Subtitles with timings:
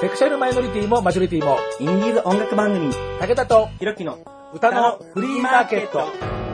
[0.00, 4.18] セクシャルマイノリティもマジョリティも、インディーズ音楽番組、武田とひろきの
[4.52, 6.45] 歌のフリーマーケット。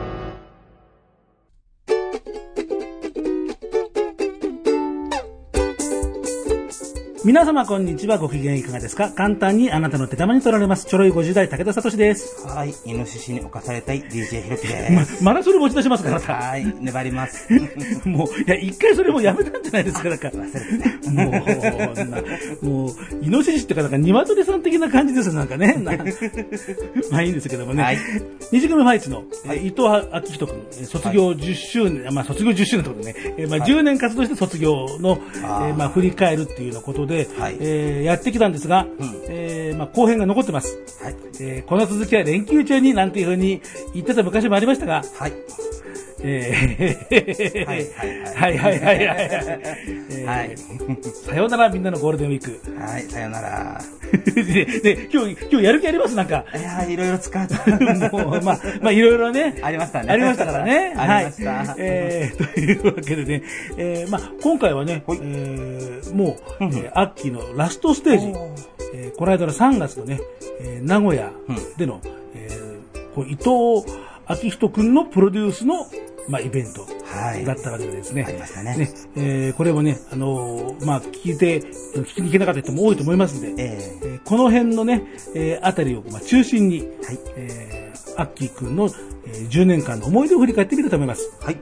[7.25, 9.09] 皆様こんにちはご機嫌いかがですか？
[9.11, 12.45] 簡単にあなたの手玉に取られますちょろい50代武田聡です。
[12.45, 14.89] はい、イノシシに侵されたい DJ ひろきで。
[14.91, 17.47] ますまだそれ持ち出しますから、はい、粘ります。
[18.03, 20.27] もう、いや、一回それもうやめたんじゃないですか、なんか。
[20.27, 21.11] 忘れてた。
[21.11, 22.89] もう、もう、
[23.25, 25.75] イノシシってか、なんか、鶏さん的な感じですよ、なんかね。
[25.79, 25.93] な
[27.09, 27.83] まあいいんですけどもね。
[27.83, 27.97] はい
[28.51, 40.77] 二次組ファイツの、え伊藤明人君、え卒業10周年、まあ卒業10周年ということでね、えまあ10年活動して卒業の、えーまあ振り返るっていうようなことで、はいえーやってきたんですが、うんえーまあ後編が残ってます。
[41.01, 41.15] はい。
[41.39, 43.61] えーこの続きは連休中になんていうふうに
[43.93, 45.33] 言ってた昔もありましたが、はい。
[46.25, 50.55] えーはいはいはいはいはいはい。
[51.27, 52.79] さようならみんなのゴールデンウィーク。
[52.79, 53.81] はい、さよなら。
[54.33, 56.15] で、で今日、今日やる気あります？
[56.15, 56.45] なんか。
[56.55, 57.55] いやー、いろいろ使った。
[58.15, 59.59] もう、まあ、まあ、いろいろね。
[59.61, 60.93] ありましたねありましたからね。
[60.95, 61.75] ありましたはい。
[61.79, 63.43] えー、というわけでね、
[63.77, 68.27] えー、まあ、今回はね、はいえー、もう、えー秋のラストステージ、
[68.93, 70.19] えー、この間の3月のね、
[70.61, 71.31] えー、名古屋
[71.77, 71.99] での、
[72.35, 73.49] えー、こう伊藤
[74.45, 75.87] 明人くんのプロデュースの、
[76.27, 78.23] まあ、イベントはいだったわけでですね。
[78.27, 85.03] ありましたねね、えー、これもね、あのーまあ、聞いて、聞きに行けなかった人も多いと思いますんで、ええーこの辺のね、
[85.35, 87.19] えーあたりをまあ中心に、ー、はい。
[87.35, 91.31] えー、アッキーくんの、えー10年間の思い出を振り返ってみたいと思います。
[91.41, 91.57] はい。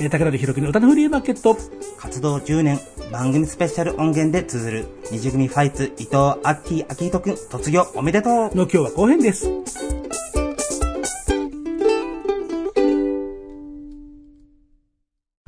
[0.00, 1.56] えー、武田でひろきの歌のフリーマーケット。
[1.96, 2.80] 活動10年、
[3.12, 9.99] 番組スペシャル音源で綴る、二次組ファイツ、伊藤アッキー、アキヒトくん、卒業おめでとうの今日は後編です。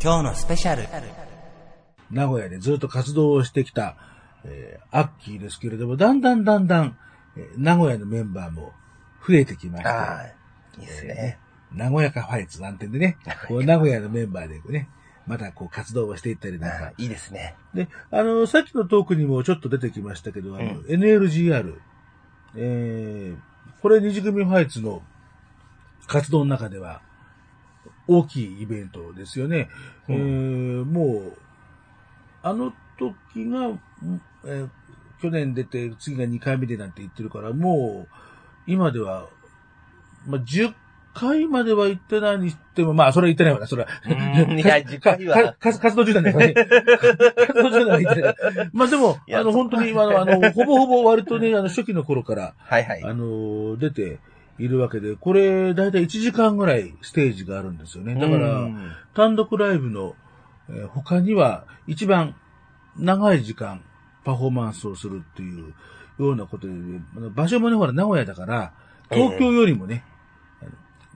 [0.02, 0.88] 今日のスペシャル。
[2.10, 3.96] 名古屋でずっと活動をしてきた、
[4.44, 6.98] えー、アッキーですけれども、だんだんだんだん、
[7.36, 8.72] えー名古屋のメンバーも
[9.24, 11.38] 増えてきまして、あー、いいですね。
[11.72, 13.16] 名古屋かファイツなんてんでね、
[13.46, 14.88] こう名古屋のメンバーでね、
[15.28, 17.54] またこう活動をしていったりなんかいいですね。
[17.72, 21.76] で、あの、さっきのトークにもちょっと出てきましたけど、あの、うん NLGR、
[22.56, 25.00] えー、これ二次組ファイツの
[26.08, 27.02] 活動の中では
[28.08, 29.68] 大きいイベントですよね。
[30.08, 31.38] うんえー、もう、
[32.42, 33.78] あの時が、
[34.44, 34.68] えー
[35.22, 38.14] 去年出て、次が2回目でなんて言ってるから、もう、
[38.66, 39.28] 今では、
[40.26, 40.74] まあ、10
[41.14, 43.88] 回までは行ってないにしても、まあ、それは言ってないわな、それは。
[44.04, 46.54] うんいや10回は活動中だよね。
[46.54, 48.36] 活動中だ言ってない。
[48.72, 53.04] まあでも、あの、本当に、あの、あの、ほぼほぼ割とね、あの、初期の頃から、はいはい。
[53.04, 54.18] あの、出て
[54.64, 58.14] いるわけで、これ、だいたい1時間ぐらいステージがあるんですよね。
[58.14, 60.14] だからう、ん単独ライブの、
[60.68, 62.34] えー他には、一番
[62.96, 63.82] 長い時間、
[64.24, 65.74] パフォーマンスをするっていう
[66.18, 66.72] ようなことで、
[67.34, 68.72] 場所もね、ほら、名古屋だから、
[69.10, 70.04] 東京よりもね、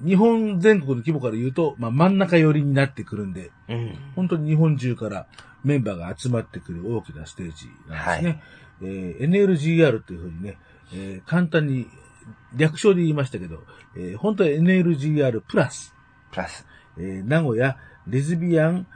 [0.04, 3.94] 日本全国の規模から言うと、まあ、真ん中寄りになってくるんで、うん。
[4.14, 5.26] 本当に日本中から
[5.64, 8.42] メンバーが集まってくる大きなステージなんですね。
[8.82, 10.58] えー NLGR というふうにね、
[10.92, 11.88] えー簡単に
[12.56, 13.62] 略称で言いましたけど、
[13.96, 15.94] えー本当は NLGR プラス、
[16.30, 16.66] プラス。
[16.98, 17.76] えー名古屋
[18.08, 18.86] レズビアン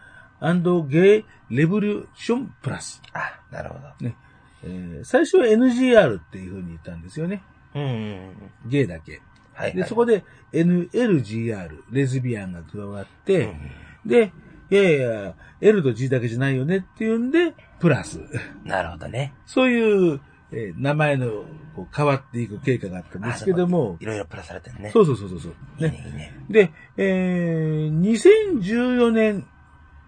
[0.89, 3.03] ゲイレボリューションプラス。
[3.13, 4.07] あ、なるほど。
[4.07, 4.17] ね
[4.63, 7.43] えー最初は NGR っていうふうに言ったんですよね。
[7.75, 8.31] うん。
[8.67, 9.21] ゲイだけ。
[9.55, 9.75] はい。
[9.75, 13.71] で、そこで NLGR、レズビアンが加わって、うん
[14.11, 14.33] で、
[14.71, 18.19] いやいや、L と G だけじゃないよねっていうんで、プラス。
[18.65, 19.35] なるほどね。
[19.45, 20.21] そういう、
[20.53, 21.45] えー名前の
[21.75, 24.91] こう変わっていく経過があったんですけども、いろいろプラスされてるね。
[24.91, 26.35] そうそうそうそうねね。、いいね。
[26.49, 29.47] で、えー、2014年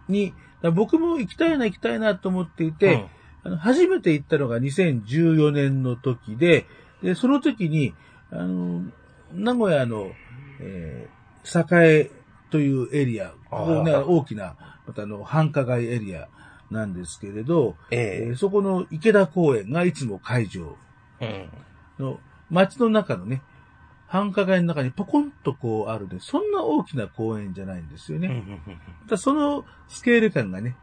[0.08, 0.34] に、
[0.74, 3.06] 僕も行きたいな行きたいなと思っていて、
[3.44, 6.66] あの初めて行ったのが2014年の時で、
[7.02, 7.94] で、その時に、
[8.30, 8.82] あの、
[9.32, 10.12] 名古屋の、
[10.60, 12.10] えー、栄
[12.50, 14.54] というエリア、ここね、大きな、
[14.86, 16.28] またあの、繁華街エリア
[16.72, 20.76] なんですけれど、ええーそこの池田公園がいつも会場。
[21.98, 22.18] の
[22.50, 23.42] 街の中のね、
[24.08, 28.28] 繁華街の中にポコンとこうあるで、そんな大きな公園じゃないんですよね。
[28.28, 28.60] うんうんうん
[29.04, 30.76] またそのスケール感がね、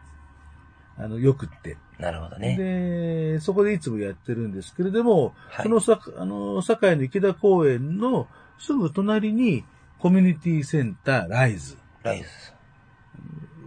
[0.98, 1.78] あの、良くって。
[1.98, 2.58] なるほどね。
[2.58, 8.28] で、そこでいつもやってるんですけれども、はいそのさ、あの、堺の池田公園の
[8.58, 9.64] すぐ隣に
[10.00, 12.26] コミュニティセンター rise。rise。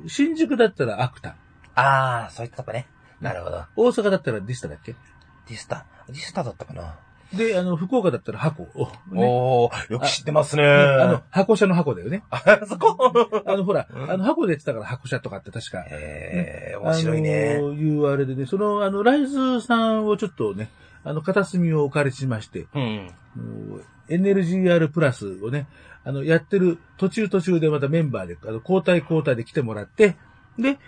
[0.08, 1.37] 新宿だったら akta。
[1.75, 2.87] ああ、そういったとこね。
[3.21, 3.65] なるほど。
[3.77, 4.93] 大阪だったら dista だっけ？
[5.49, 6.97] dista？dista だったかな。
[7.33, 8.69] で、あの、福岡だったら箱。
[9.15, 10.65] おー、よく知ってますね。
[10.65, 12.25] あの、箱車の箱だよね。
[12.31, 12.97] あ、そこ？
[13.47, 15.81] あの、ほら、あの、箱で言ってたから箱車とかって確か。
[15.89, 17.63] へえ、面白いねあ。
[17.63, 20.69] のいうあれでね、その、あの、 rise さんをちょっとね、
[21.05, 23.11] あの、片隅をお借りしまして、うん。
[24.09, 25.67] NLGR プラスをね、
[26.05, 30.17] あの、やってる途中途中でまたメンバーで、あの、交代交代で来てもらって、
[30.59, 30.79] で、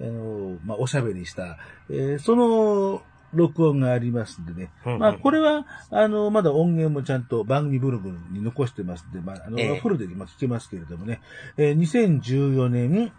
[0.00, 1.58] あの、まあ、おしゃべりした、
[1.90, 3.02] えーその、
[3.34, 4.70] 録音がありますんでね。
[4.86, 11.20] うんうんまあ、これは、あの、まだ音源もちゃんと番組ブログに残してますんで、まあ、あの、ええフルで今聞けますけれどもね、
[11.58, 13.12] えー2014年、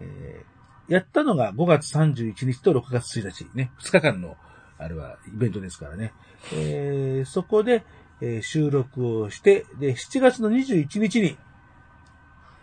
[0.00, 0.54] えー
[0.86, 4.36] やったのが5月31日と6月1日ね、2日間の、
[4.76, 6.12] あれはイベントですからね。
[6.52, 7.84] えーそこで、
[8.20, 11.38] えー収録をして、で、7月の21日に、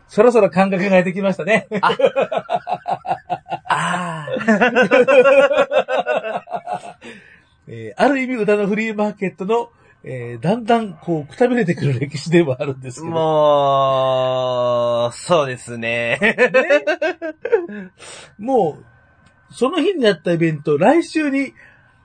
[0.08, 1.68] そろそろ感覚が出てきましたね。
[7.68, 9.70] えーある意味歌のフリーマーケットの、
[10.04, 13.14] えーだんだんこう、くたびれてくる歴史ではあるんですけど。
[13.14, 16.20] もう、そうですね。
[18.40, 18.86] もう、
[19.54, 21.54] その日にやったイベント、来週に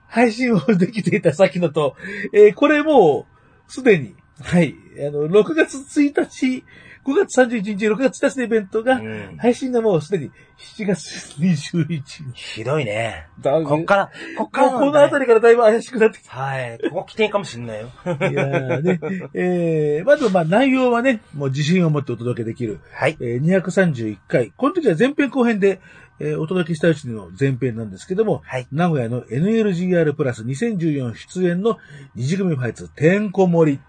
[0.07, 1.95] 配信をできていた先のと、
[2.33, 3.25] えーこれも
[3.67, 6.63] う、すでに、はい、あの、6月1日、
[7.07, 12.23] 5月31日、6月1日のイベントが、うん配信がもうすでに7月21日。
[12.33, 13.27] ひどいね。
[13.39, 15.21] だこっから、こっからもうこのあたり。
[15.21, 16.79] りからだいぶ怪しくなってきはい。
[16.89, 17.89] ここ起点かもしんないよ。
[18.03, 18.11] た。
[18.11, 18.99] いやーね、
[19.33, 22.81] えー、まずまあ内容はね、もう自信を持ってお届けできる。
[22.91, 23.15] はい。
[23.21, 24.51] えー231回。
[24.57, 25.79] この時は前編後編で、
[26.19, 31.77] えーお届けしたうちの前編なんですけども、はい名古屋の NLGR プラス2014出演の
[32.15, 33.79] 二次組ファイツ、てんこ盛り。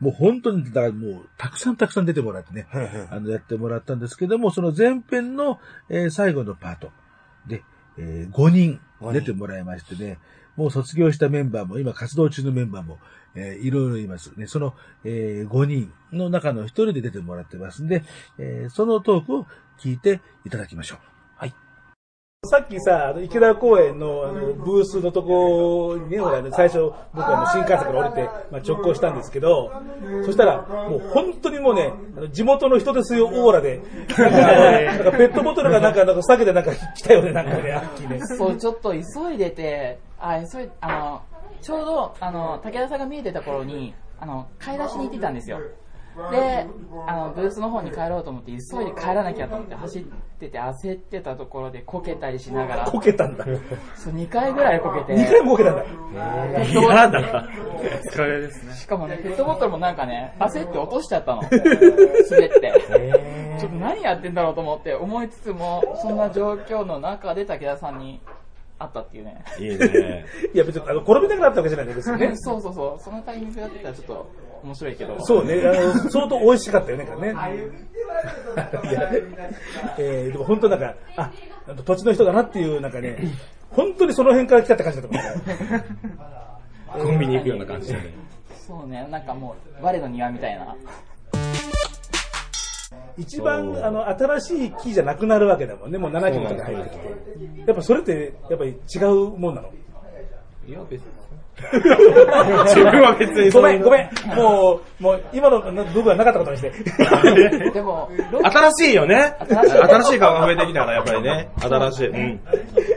[0.00, 2.66] もう本当に、だからもう、たくさんたくさん出てもらってね、
[3.10, 6.90] あの、やってもらったんですけども、その前編の、えー最後のパート
[7.46, 7.62] で、
[7.98, 8.80] え5人
[9.12, 10.18] 出てもらいましてね、
[10.56, 12.98] もう卒業したメンバーも、今活動中のメンバーも、
[13.34, 14.46] えーいろいろいますね。
[14.46, 14.74] その、
[15.04, 18.02] え5人の中の一人で出てもらってますんで、
[18.38, 19.46] えーそのトークを
[19.78, 21.09] 聞いていただきましょう。
[22.46, 29.70] さっきさ、あの池田公園のあのブースのとこにね、ほらあの最初僕はあの新幹線から降りて、まあ、直行したんですけど、
[30.24, 38.20] そしたらもう本当にもうね、あの地元の人ですよ、オーラで、なんかペットボトルがなんか、なんか避けてなんか来たよね、なんかね、アッキーね。
[38.26, 41.22] そう、ちょっと急いでて、あ、急い、あの、
[41.60, 45.58] ちょうど、あの、武田さんが見えてた頃に、あの、買い出しに行ってたんですよ。
[46.30, 46.66] で、
[47.06, 50.02] あの、ブースの方に帰ろうと思って、急いで帰らなきゃと思って走っ
[50.38, 53.44] てて、焦ってたところでこけたりしながら、こけたんだ。
[53.94, 55.82] そう、2回ぐらいこけて、2回もこけたんだ。
[55.84, 57.48] ペットボトルだ。
[58.12, 58.74] 疲れですね。
[58.74, 61.42] しかもね、ペットボトルもなんかね、焦って落としちゃったの。
[61.42, 62.72] 滑って。
[63.60, 68.20] ちょっと何やってんだろうと思って思いつつも、そんな状況の中で武田さんに
[68.78, 69.44] 会ったっていうね。
[69.58, 70.24] いいね。
[70.54, 72.32] いや別にあの転びたくなったわけじゃないんですよね。
[72.36, 74.30] そうそうそう、そのタイミングだったらちょっと
[74.62, 75.20] 面白いけど。
[75.20, 77.10] そうね、あの、相当美味しかったよね、ね。
[77.10, 79.10] いや、
[79.98, 81.30] えー、でも本当なんか、あ、
[81.84, 83.18] 土地の人だなっていう、なんかね、
[83.70, 85.84] 本当にその辺から来たって感じだったもんね。
[87.04, 88.14] コンビニ行くような感じでね。
[88.66, 90.76] そうね、なんかもう、我の庭みたいな。
[93.16, 97.08] 一番、あの、新しい木じゃなくなるわけだもんね、もう70とか入ってきて。
[97.66, 99.70] やっぱそれって、やっぱり違うもんなの？
[100.66, 101.19] いや、別に。
[102.66, 104.36] 自分は別にごめん、ごめん。
[104.36, 106.72] もう、もう、今の部分はなかったことにして。
[107.70, 108.08] でも、
[108.42, 109.34] 新しいよね。
[109.48, 111.48] 新しい新しい顔が増えてきたから、やっぱりね。
[111.60, 112.08] 新しい。
[112.08, 112.40] うん。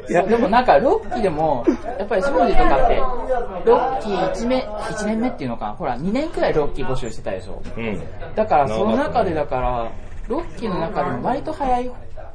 [0.08, 1.66] キーでもなんか、ロッキーでも、
[2.00, 2.96] やっぱり庄司とかって、
[3.66, 7.62] ロッキー1年、1年目っていうのかなほら、2年くらいロッキー募集してたでしょ。
[7.78, 8.02] うん。
[8.36, 9.88] だから、その中でだから、
[10.28, 11.92] ロッキーの中でも割と早い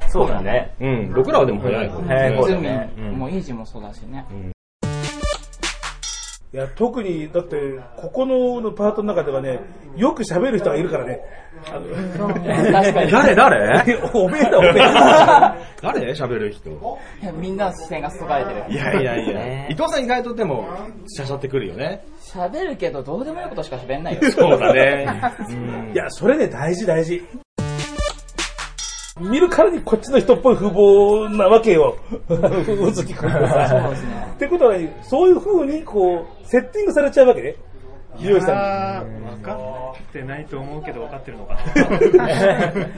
[0.07, 0.73] そうだね。
[0.79, 1.13] うん。
[1.13, 2.93] 僕らはでも早い方早い方ズミだね。
[2.97, 4.25] うんもうイージーもそうだしね。
[6.51, 9.59] いや、特に、だって、ここののパートの中ではね、
[9.95, 11.19] よく喋る人がいるからね。
[13.11, 13.99] 誰誰？
[14.15, 14.73] おめえだ、おめえ。
[15.83, 16.11] 誰？
[16.13, 16.71] 喋る人。
[17.21, 18.63] いやみんなの視線が注がれてる。
[18.69, 19.67] いやいやいや。
[19.69, 20.67] 伊藤さん意外とでも、
[21.07, 22.03] しゃしゃってくるよね。
[22.19, 24.31] 喋るけど、どうでもいいことしか喋んないよ。
[24.31, 25.05] そうだね。
[25.49, 27.21] うんいや、それね、大事大事。
[29.19, 31.97] 見るからにこっちの人っぽい風貌なわけよ。
[32.29, 33.81] うずきくんがさ。
[33.81, 34.27] そうですね。
[34.33, 37.55] ってことは、そういう風に、こう、セッティングされちゃうわけね。
[38.17, 41.61] ひろゆきさんあー分かってないと思うけど分かってるのかな。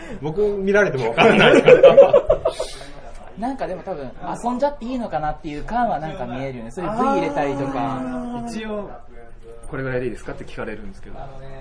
[0.22, 1.96] 僕見られてもわからないから。
[3.38, 4.12] なんかでも多分、
[4.44, 6.72] 遊んじゃっていいのかなっていう感はなんか見えるよね。
[6.72, 8.02] それ V 入れたりとか。
[8.48, 8.90] 一応、
[9.70, 11.16] これぐらいでいいですかって聞かれるんですけど、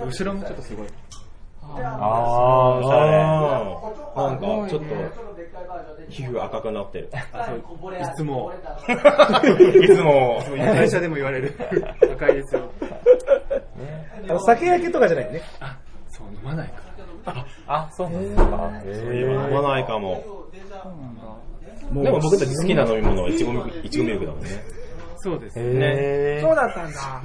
[0.05, 0.87] 後ろもちょっとすごい。
[1.79, 3.91] ああ、そうだね。
[4.17, 4.95] なんか、ちょっと、
[6.09, 7.11] 皮膚赤くなってる。
[8.01, 8.53] いつも、
[9.83, 11.55] いつも、会社でも言われる。
[12.13, 12.63] 赤いですよ。
[14.29, 15.43] あの酒焼けとかじゃないね。
[15.61, 15.77] あ、
[16.09, 16.75] そう、飲まないか
[17.27, 17.47] ら。
[17.67, 18.43] あ、そうなんですか。
[18.43, 20.23] 飲まないかも。
[21.93, 24.49] でも僕たち好きな飲み物はイチゴミルク、イチゴミルクだもんね。
[25.23, 25.65] そうですね。
[25.65, 27.23] へそうだったんだ。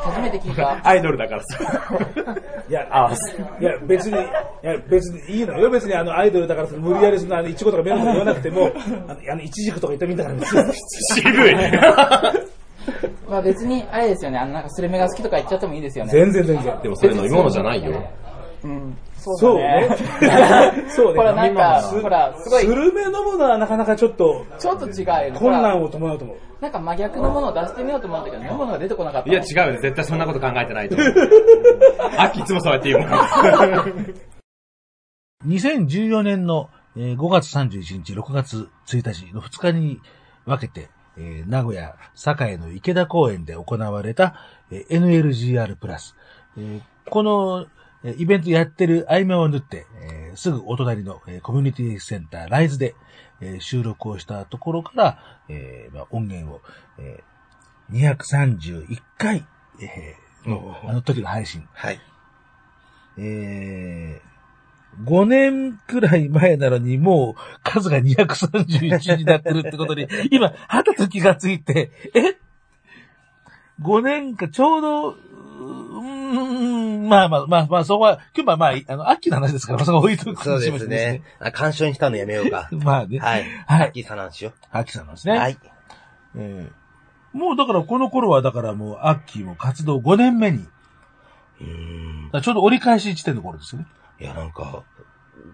[0.00, 0.80] 初めて聞いた。
[0.86, 1.58] アイドルだからさ。
[2.68, 3.12] いや、あ
[3.60, 4.20] いや、別に、い
[4.62, 5.70] や、別にいいのよ。
[5.70, 8.70] 別にあの、アイドルだから、無理やりその、あの、イチゴとかメロンとか言わなくても、
[9.08, 10.74] あの、あのイチジクとか言ってみたら別に、
[11.14, 11.54] 渋い。
[13.28, 16.12] まあ別に、あれですよね、あの、なんかスルメが好きとか言っちゃってもいいですよね。
[16.12, 16.80] 全然全然。
[16.82, 18.02] でもそれ飲み物じゃないよ。
[18.62, 18.96] うん。
[19.34, 19.96] そうねね。。
[20.88, 21.18] そうね。
[21.18, 26.36] ほら、なんか、ほら、すごいス、ルメ飲むのはなかなかちょっとちょっと違う困難を伴うと思う。
[26.60, 29.30] なんか真逆のものを出してみようと思ったけど、飲むのが出てこなかった。
[29.30, 31.08] いや違うよ、絶対そんなこと考えてないと思う。
[32.18, 33.10] アッキーいつもそうやって言うもん。
[35.46, 40.00] 2014年のえー5月31日、6月1日の2日に
[40.46, 41.94] 分けて、えー名古屋、
[42.40, 44.34] 栄の池田公園で行われた、
[44.70, 46.16] えー NLGR プラス。
[46.56, 46.80] えー
[47.10, 47.68] この、えー
[48.18, 52.94] イベントやってる合間を縫って、えーすぐお隣の、えーコミュニティセンターライズで、
[53.40, 56.60] えー収録をしたところから、えーまあ、音源を、
[56.98, 59.46] えー231回、
[59.80, 61.66] えーのあの時の配信。
[61.72, 62.00] はい。
[63.18, 72.36] えー、5年くらい前なのにもう数が231になってるってことに、 今、はたと気がついて、え
[73.80, 81.22] ?5 年か、ちょうど、うーん、まあまあまあまあ、そこは、今日はまあ、あの、秋の話ですから、まあそこは置いとくそうですね。
[81.38, 82.68] あ、干渉にしたのやめようか。
[82.72, 83.18] まあね。
[83.18, 83.44] はい。
[83.66, 83.88] はい。
[83.88, 85.32] 秋さんなんしよ秋さんなんですう。
[85.32, 85.38] ね。
[85.38, 85.58] はい。
[86.36, 86.86] えー
[87.36, 90.66] もうだからこの頃はだからもう秋も活動5年目に、
[91.60, 92.30] うーん。
[92.32, 93.88] らちょうど折り返し地点の頃ですよね。
[94.18, 94.82] いや、なんか、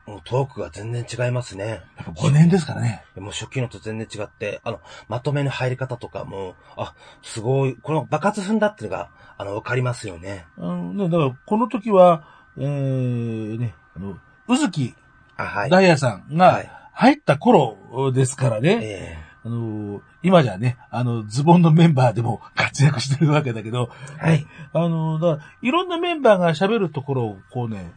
[0.07, 1.83] もうトークが全然違いますね。
[1.97, 3.05] やっぱ5年ですからね。
[3.17, 10.47] もう初期のと全然違って、あの、まとめの入り方とかも、あ、すごい、この爆発踏んだっていうのが、あの、わかりますよね。
[10.59, 12.27] あのね、だから、この時は、
[12.59, 14.19] えー、ね、あの、
[14.49, 14.95] うずき
[15.37, 15.71] あ、はい。
[15.71, 24.47] ダイヤさんはいが入った頃ですからね、えあの、今じゃね、あの、ズボンのメンバーでも活躍してるわけだけど、えはいね。
[24.73, 27.93] あの、だから、いろんなメンバーが喋るところを、こうね、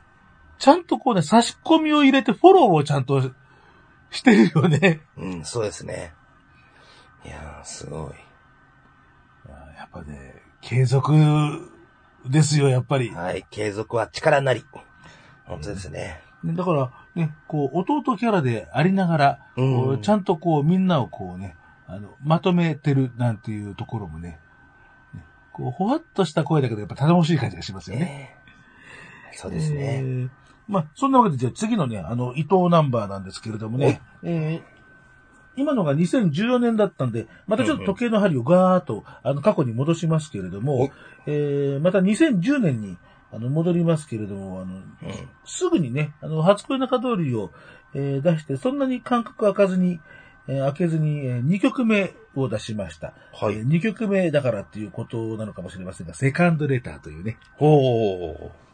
[0.58, 3.22] ちゃんとこうね、差し込みを入れてフォローをちゃんと
[4.12, 5.02] してるよね。
[5.18, 6.14] うん、そうですね。
[7.26, 8.26] いやー、すごい。
[9.78, 11.14] やっぱね、継続
[12.28, 13.10] ですよ、やっぱり。
[13.10, 13.46] はい。
[13.50, 14.66] 継続は力なり。
[15.46, 16.22] 本当ですね。
[16.44, 21.56] ねだから、ね、こう、弟キャラでありながら、うんこうちゃんとこう、みんなをこうね、
[21.88, 24.40] あの、まとめてるなんていうところもね、
[25.14, 28.06] ねこう、ほわっとした声だけど、やっぱ頼もしい感じがしますよね。
[28.06, 28.36] ね
[29.34, 30.00] そうですえね。
[30.02, 30.30] ー
[30.68, 34.76] まあ、そんなわけで、じゃあ次のね、あの、伊藤ナンバーなんですけれどもね、えー
[35.58, 40.90] 今のが2014年だったんで、またちょっと時計の針をガーッと、あの、過去に戻しますけれども、
[41.28, 42.98] えーまた2010年に、
[43.32, 44.82] あの、戻りますけれども、あの、
[45.46, 47.52] すぐにね、あの、初恋の中通りを、
[47.94, 50.02] えー出して、そんなに間隔空かずに、
[50.50, 53.14] えー開けずに、え2曲目を出しました。
[53.32, 53.56] はい。
[53.56, 58.65] え2曲目だからっていうことなのかもしれませんが、セカンドレターというね、おー。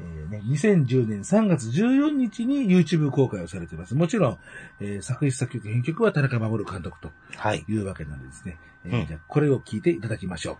[0.00, 3.94] えーね、2010年3月14日に YouTube 公開をされています。
[3.94, 4.38] もちろん、
[4.80, 7.64] えー作詞作曲編曲は田中守監督とはい。
[7.68, 8.56] いうわけなんでですね。
[8.84, 10.56] えーうんじゃあこれを聞いていただきましょう。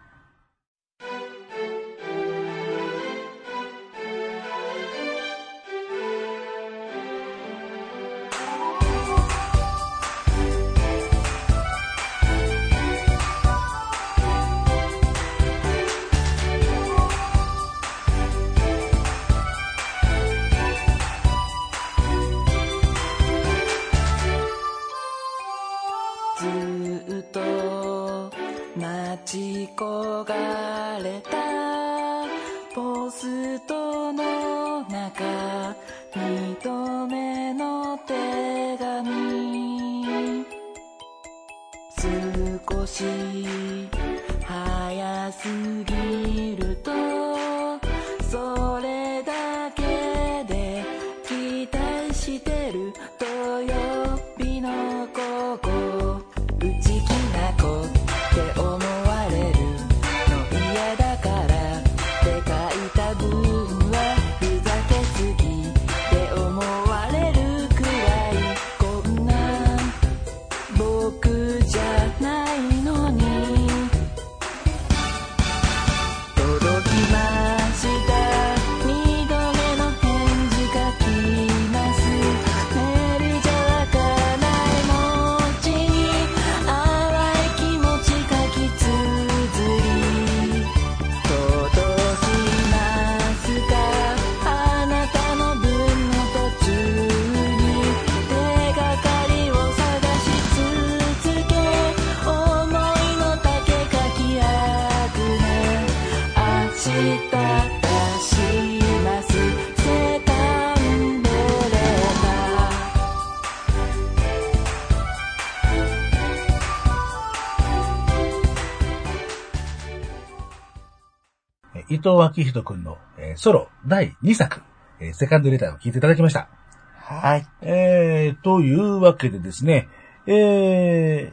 [122.04, 124.60] 藤昭人くんの、えーソロ第2作、
[125.00, 126.48] えーセカンドレターを聞いていただきました。
[126.92, 127.46] はい。
[127.62, 129.88] えー、というわけでですね、
[130.26, 131.32] え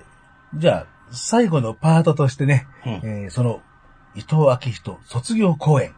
[0.56, 3.62] ー、じゃあ、最後のパートとしてね、うんえーその、
[4.16, 5.94] 伊藤昭人卒業公演。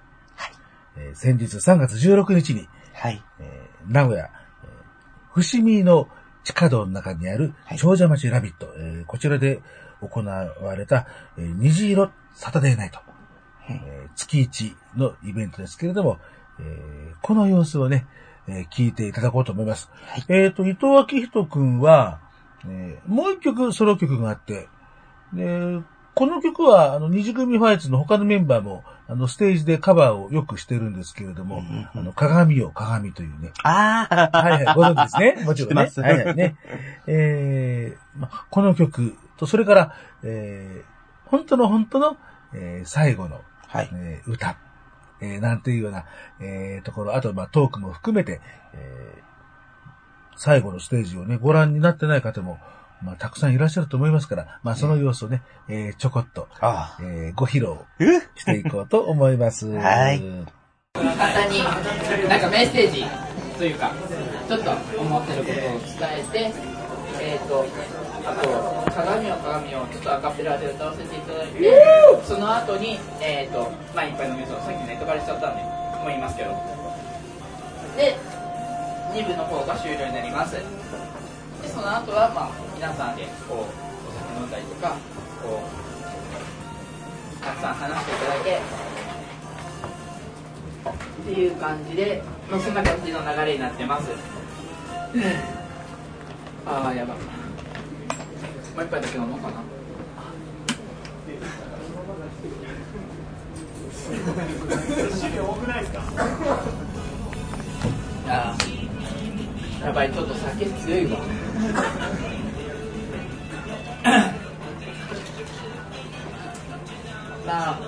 [0.97, 3.23] えー先日3月16日に、はい。
[3.39, 4.25] えー名古屋、
[4.63, 6.07] えー伏見の
[6.43, 9.61] 地下道の中にあるはい長者町ラビット、えーこちらで
[10.01, 12.99] 行われた、えー虹色サタデーナイト、
[13.69, 16.17] えー月1のイベントですけれども、
[16.59, 18.05] えーこの様子をね、
[18.47, 19.89] えー聞いていただこうと思います。
[20.27, 22.19] えっ、と、伊藤明人くんは、
[22.67, 24.67] えーもう一曲ソロ曲があって、
[25.33, 25.79] で、
[26.15, 31.63] この曲は、あの、二次組ファイツの他のメンバーも、あの、ステージでカバーをよくしてるんですけれども、
[31.95, 34.37] あの、鏡よ、鏡というね、ああ。
[34.37, 35.41] はいはい、ご存知ですね？
[35.45, 35.89] もちろんね。
[36.03, 36.55] はいはいね。
[37.07, 40.93] えーまあ、この曲と、それから、えー
[41.25, 42.17] 本当の本当の、
[42.53, 43.41] えー最後の、
[43.73, 43.89] はい。
[43.93, 44.57] えー歌、
[45.21, 46.05] えーなんていうような、
[46.39, 48.39] えーところ、あと、まあ、トークも含めて、
[48.73, 49.23] えー
[50.35, 52.57] 最後のステージをね、ご覧になってない方も、
[53.03, 58.19] まあ、たくさんいらっしゃると思いますから、まあ、その様子をね、えーちょこっと、あえーご披露え？
[58.35, 59.67] していこうと思います。
[59.77, 60.21] はい。
[60.93, 61.59] 簡単に
[62.29, 63.05] なんかメッセージ
[63.57, 63.91] というか
[64.47, 65.69] ちょっと思ってることを伝
[66.19, 66.53] えて
[67.21, 67.65] えっ、と
[68.25, 71.81] あと「鏡を鏡を」ちょっとアカペラで歌わせていただいて
[72.23, 76.49] その後にえっ、とまあいっぱいの水をさっきネットバレしちゃったんでもう言いますけど。
[77.97, 78.15] で
[79.13, 80.55] 2部の方が終了になります。
[80.55, 84.95] でその後はまあ皆さんでこうお酒飲んだりとか
[85.43, 85.61] こ
[87.41, 88.61] うたくさん話していただいて
[91.23, 94.09] っていう感じで、まあ、そんな感じの流れになってます。
[96.65, 97.13] ああやば
[98.75, 99.63] もう一杯だけ飲もうかな。
[108.27, 111.19] あーやばいちょっと酒強いわ。
[117.45, 117.79] まあ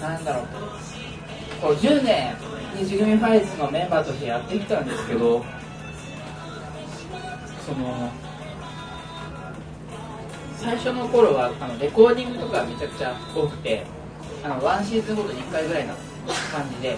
[0.00, 0.46] なんだろう。
[1.60, 2.34] こう10年
[2.76, 5.44] 西組ファイズのメンバーとしてやってきたんですけど
[7.64, 8.10] その
[10.62, 13.84] 最初の頃はあのレコーディングとかめちゃくちゃ多くて
[14.44, 15.94] あのワンシーズンごとに1回ぐらいの
[16.52, 16.96] 感じで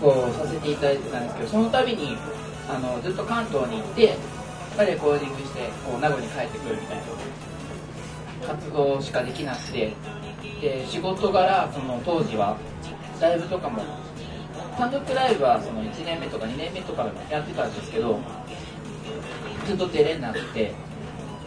[0.00, 2.16] こうさせていただいてたんですけどその度に
[2.68, 4.16] あのずっと関東に行って
[4.76, 9.92] まあレコーディングしてこう名護に帰ってくるみたいな活動しかできなくて
[10.60, 12.58] で仕事柄その当時は
[13.20, 13.82] ライブとかも
[14.76, 18.18] 単独ライブはその1年目とか2年目とかやってたんですけど
[19.64, 20.72] ずっと出れなくて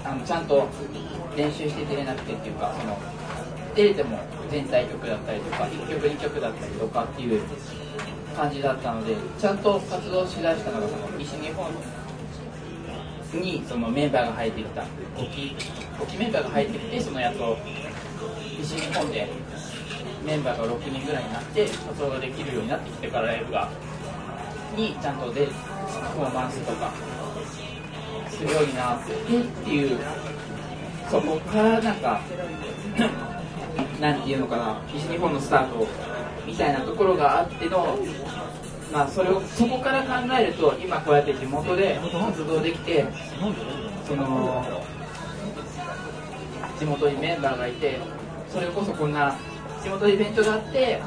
[0.04, 0.68] あのちゃんと
[1.38, 2.98] 練習して出れなくてっていうかその
[3.76, 4.20] 出れても
[4.50, 7.42] 全体曲だったりとか1曲2曲だったりとかっていう
[8.36, 11.72] 感じだったのでちゃんと活動しだしたのがその西日本
[13.34, 14.86] にそのメンバーが入ってきた5
[15.32, 15.56] 期
[16.00, 17.58] 5期メンバーが入ってきてそのやつを
[18.60, 19.30] 西日本で
[20.26, 23.70] メンバーが6人ぐらいになって活動ができるようになってきてからライブが
[24.76, 25.52] にちゃんとでパ
[26.10, 26.92] フォーマンスとか
[28.30, 30.00] するようになってっていう
[31.10, 32.22] そこからなんか
[34.02, 35.88] なんていうのかな西日本のスタート
[36.46, 37.98] みたいなところがあっての
[38.92, 43.06] まあそれをそこから考えると今こうやって地元で活動できて
[44.08, 44.64] その
[46.80, 48.00] 地元にメンバーがいて
[48.50, 49.36] それこそこんな
[49.84, 51.02] 地元イベントがあって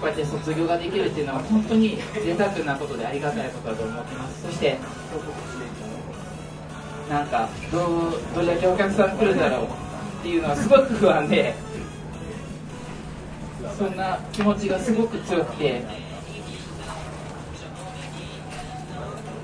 [0.00, 4.42] こうやって卒業ができるっていうのは本当に贅沢なことでありがたいことだと思ってます。
[4.46, 4.76] そして
[7.08, 9.68] なんかどうどれだけお客さん来るんだろうっ
[10.22, 11.54] ていうのはすごく不安で
[13.78, 15.82] そんな気持ちがすごく強くて。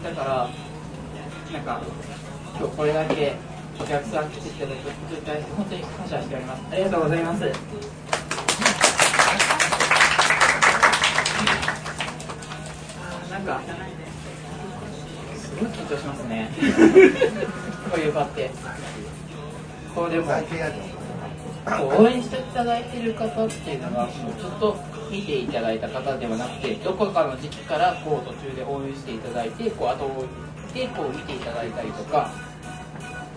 [0.03, 0.51] だから
[1.53, 1.81] なんか
[2.59, 3.37] 今日これだけ
[3.81, 6.62] お客さん来ていただくことに対して本当に感謝しております。
[6.72, 7.44] ありがとうございます。
[13.01, 13.61] あなんか
[15.61, 16.51] ごい緊張しますね。
[17.91, 18.51] こういう場って。
[19.95, 20.27] こうでも
[21.99, 24.77] 応援していただいてる方っていうのはもうずっと
[25.11, 32.33] 見ていただいた方ではなくてどこかの時期からこう途中で応援していただいてこう後を追ってこう見ていただいたりとか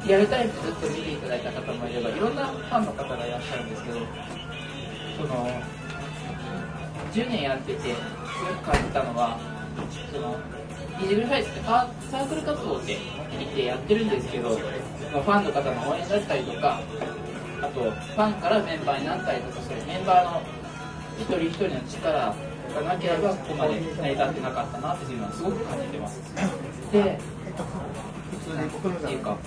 [0.07, 3.99] リアルタイムでずっと見ていただいた方もいればいろんなファンの方がいらっしゃるんですけど
[5.17, 5.49] その
[7.13, 7.87] 10年やっててす
[8.47, 9.37] ごく感じたのは
[10.11, 10.37] その
[10.97, 12.97] 二次組ファイズってサークル活動って
[13.37, 16.79] 言ってやってるんですけどまあファンの方の応援だったりとか
[17.61, 20.41] あとファンからメンバーになったりとかそういうメンバーの
[21.19, 22.35] 一人一人の力が
[22.81, 26.21] なければここまで成り立ってなかったなっていうのはすごく感じてます。
[26.91, 27.19] で
[28.31, 29.37] 普通にっていうか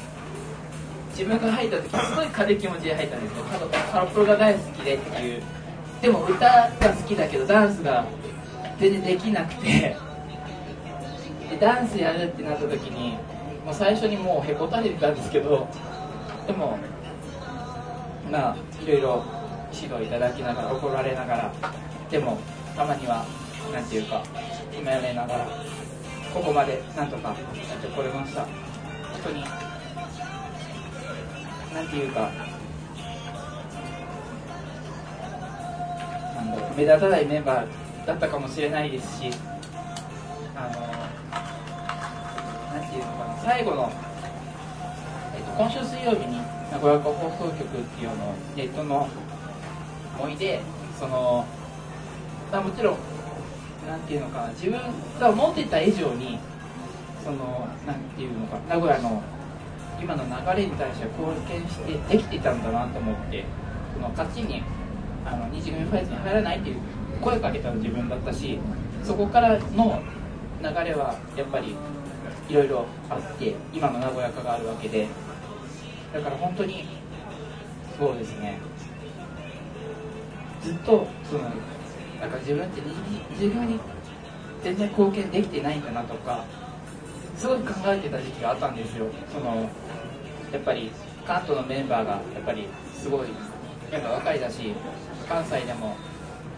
[1.10, 3.44] 自分が入った時すごい軽い気持ちで入ったんですよ。
[3.44, 5.42] ただハロプロが大好きでっていう。
[6.00, 8.06] でも歌が好きだけどダンスが
[8.78, 9.96] 全然できなくて。
[11.50, 13.16] でダンスやるってなった時に
[13.64, 15.68] もう最初にもうへこたれてたんですけど
[16.46, 16.78] でも
[18.30, 19.24] まあいろいろ
[19.72, 21.52] 指導いただきながら怒られながら
[22.10, 22.38] でも
[22.76, 23.24] たまには
[23.72, 24.22] なんていうか
[24.72, 25.46] 褒められながら
[26.32, 27.36] ここまでなんとかやっ
[27.80, 28.42] てこれました。
[28.42, 29.44] 本当に
[31.74, 32.30] なんていうか
[36.34, 39.30] なんだろう目立たないメンバーだったかもしれないですし
[40.54, 41.07] あの
[42.78, 43.36] なんていうのかな。
[43.42, 43.90] 最後の、
[45.34, 46.38] えっと、今週水曜日に
[46.70, 49.08] 名古屋放送局っていうのネットの
[50.16, 50.60] 思いで
[50.98, 51.44] その
[52.52, 52.96] まあもちろん
[53.86, 54.80] なんていうのかな自分
[55.18, 56.38] が思ってた以上に
[57.24, 59.22] そのなんていうのか名古屋の
[60.00, 63.44] 今の流れに対して貢献してできてたんだなと思って
[63.94, 64.62] その勝ちに
[65.24, 66.76] あの二次組ファイズに入らないっていう
[67.20, 68.58] 声かけたの自分だったし
[69.02, 70.02] そこからの
[70.60, 71.74] 流れはやっぱり
[72.48, 75.06] いろいろあって今の名古屋化があるわけで。
[76.12, 76.86] だから本当に
[77.98, 78.58] そうですね。
[80.62, 81.42] ずっとその
[82.20, 82.80] なんか自分って
[83.30, 83.78] 自分に
[84.62, 86.44] 全然貢献できてないんだなとか
[87.36, 89.06] すごい考えてた時期があったんですよ。
[89.32, 89.68] その
[90.52, 90.90] やっぱり
[91.26, 93.28] 関東のメンバーがやっぱりすごい
[93.92, 94.72] やっぱ若いだし
[95.28, 95.94] 関西でも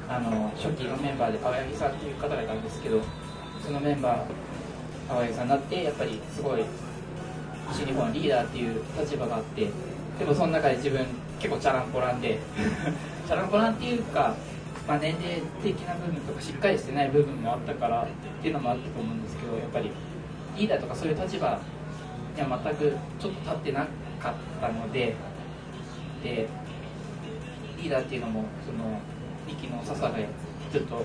[0.08, 3.00] あの初期のメンバーで青柳さんっていう方がいたんですけど
[3.64, 4.49] そのメンバー
[5.10, 6.64] 青柳さんになってやっぱりすごい
[7.72, 9.68] 西日本リーダーっていう立場があって
[10.18, 11.04] でもその中で自分
[11.40, 12.38] 結構チャランポランで
[13.26, 14.34] チャランポランっていうか、
[14.86, 18.06] まあ、年齢的な部分とかしっかりしてない部分もあったからっ
[18.42, 19.90] ていうのもあったと思うんですけどやっぱり
[20.56, 21.58] リーダーとかそういう立場
[22.36, 23.86] には全くちょっと立ってな
[24.20, 25.14] かったので
[26.22, 26.46] で
[27.78, 29.00] リーダーっていうのもその
[29.46, 30.14] ミキの笹が
[30.70, 31.04] ずっと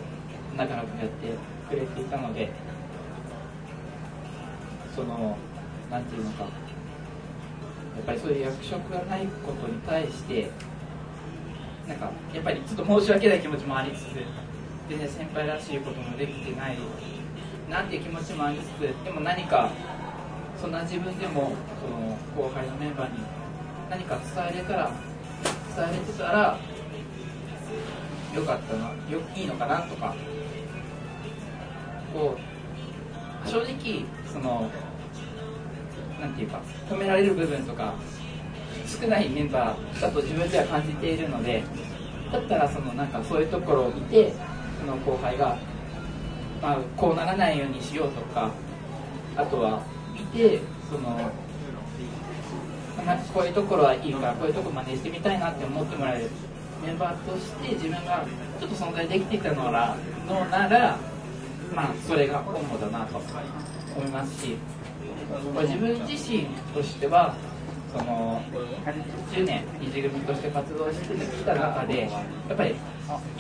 [0.58, 1.32] 仲良くやって
[1.70, 2.50] くれていたので
[4.96, 5.38] その
[5.92, 6.46] なんていうのか。
[7.96, 10.50] やっぱりそういう役職がないことに対して
[11.88, 14.06] なんかやっぱりちょっと申し訳ない気持ちもありつつ
[14.90, 16.78] 全然先輩らしいこともできてない
[17.70, 19.72] なんていう気持ちもありつつでも何か
[20.60, 23.20] そんな自分でもその後輩のメンバーに
[23.90, 24.92] 何か伝えれたら
[25.76, 26.60] 伝えれてたら
[28.36, 30.14] よかったなよいいのかなとか
[32.14, 32.38] こ
[33.46, 34.70] う正直その
[36.20, 37.94] なんていうか止められる部分とか
[38.86, 41.64] 少ないメンバーだと自分では感じているので
[42.32, 44.34] だったらそのなんかそういうところを見て
[44.80, 45.58] その後輩が、
[46.62, 48.52] まあ、こうならないようにしようとか
[49.36, 51.32] あとは見てその
[53.34, 56.30] こういうところはいいからこういうところ真似してみたいなって思ってもらえる
[56.84, 58.26] メンバーとして自分が
[58.60, 59.98] ちょっと存在できていたのなら
[60.28, 60.98] のなら
[61.74, 64.58] まあそれが主だなと思いますし
[65.62, 67.36] 自分自身としては
[67.92, 68.42] その
[69.32, 72.10] 10年二次組として活動してきた中でや
[72.54, 72.76] っぱり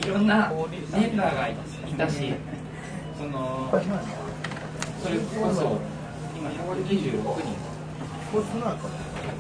[0.02, 0.52] いろんな
[0.94, 1.56] メンバーがい
[1.98, 2.34] たし
[3.18, 3.70] その
[5.02, 5.80] それこそ
[6.36, 7.76] 今126人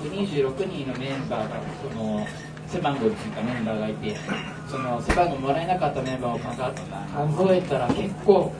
[0.03, 2.25] 126人のメンバーがその
[2.67, 4.17] 背番号についたメンバーがいて
[4.69, 8.53] その背番号もらえなかったメンバーを数えたら結構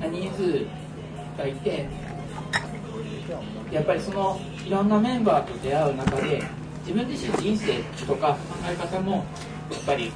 [0.00, 0.66] な人数
[1.36, 1.86] がいて
[3.70, 6.42] やっぱりそのいろんなメンバーと出会う中で
[6.80, 9.24] 自分自身人生とか考え方もやっ
[9.86, 10.10] ぱり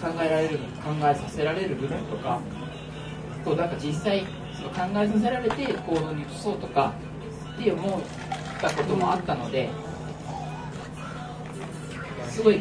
[0.00, 2.40] 考えられる考えさせられる部分とか
[3.44, 6.92] こうなんか実際その考えさせられて行動に移そうとか
[7.58, 8.00] って思っ
[8.60, 9.68] たこともあったので
[12.28, 12.60] すごい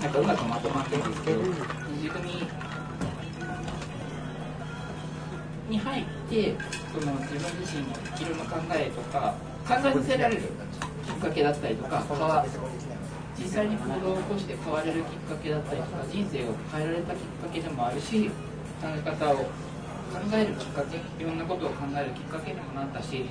[0.00, 2.67] なんかうまくまとまってるんですけど二次組
[5.68, 6.54] に入って
[6.92, 9.34] その自分自身のいろんな考えとか
[9.66, 10.42] 考えさせられる
[11.06, 12.02] きっかけだったりとか
[13.38, 18.28] 実際に行動を起こして変われるきっかけだったりとか人生を変えられたきっかけでもあるし
[18.80, 19.44] 考え方を考
[20.32, 23.24] えるきっかけいろんなことを考えるきっかけにもなったし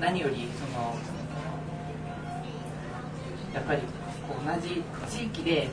[0.00, 0.96] 何よりその
[3.54, 3.82] やっぱり
[4.26, 5.68] 同じ地域で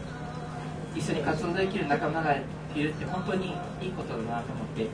[0.95, 2.35] 一緒に活動できる仲間が
[2.75, 3.47] いるって本当に
[3.81, 4.87] いいことだなと思って。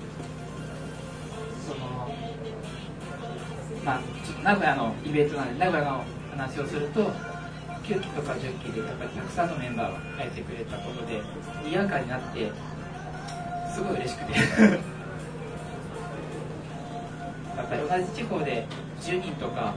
[1.67, 2.07] その
[3.83, 7.11] まあちょっと名古屋のイベントなんで名古屋の話をすると
[7.83, 11.21] 9期とか10期でやっぱりたくさんのメンバーが入ってくれたことで
[11.63, 12.51] 賑やかになって
[13.73, 14.33] すごい嬉しくて。
[17.57, 18.67] やっぱり同じ地方で
[19.01, 19.73] 10人とか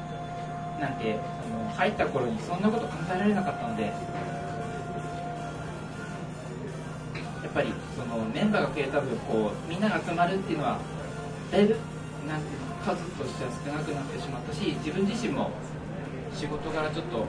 [0.79, 3.91] なんてあの入った頃にそんなこと考えられなかったので
[8.35, 10.79] メンバーが増えた分こうみんなが集まるっていうのは
[11.51, 11.77] だいぶ
[12.29, 15.51] なんていうの数としては少なくなってしまったし自分自身も
[16.33, 17.27] 仕事柄ちょっと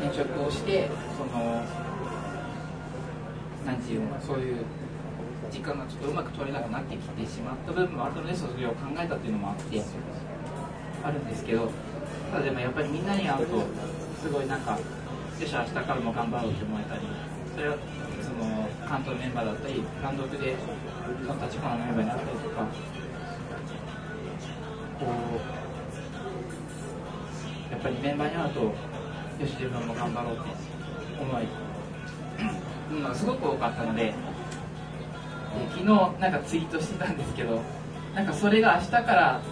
[0.00, 1.62] 転職をしてその
[3.66, 4.64] なんていうのそういう
[5.50, 9.82] 時間がちょっとうまく取れなくなってきてしまった部分もあったので卒業を考えたっていうのもあって
[11.04, 11.70] あるんですけど
[12.30, 13.62] ただでもやっぱりみんなに会うと
[14.20, 17.00] すごいなんかよし明日からも頑張ろうって思えたり
[17.54, 17.76] それは
[18.88, 20.56] 関東のメンバーだったり単独で
[21.26, 22.66] の立花のメンバーになったりとか
[24.98, 25.06] こ
[27.68, 28.72] うやっぱりメンバーに会うとよ
[29.46, 30.42] し自分も頑張ろうって
[31.20, 31.42] 思い
[32.90, 34.14] うんのがすごく多かったのでで
[35.70, 37.60] 昨日なんかツイートしてたんですけど
[38.14, 39.42] なんかそれが明日から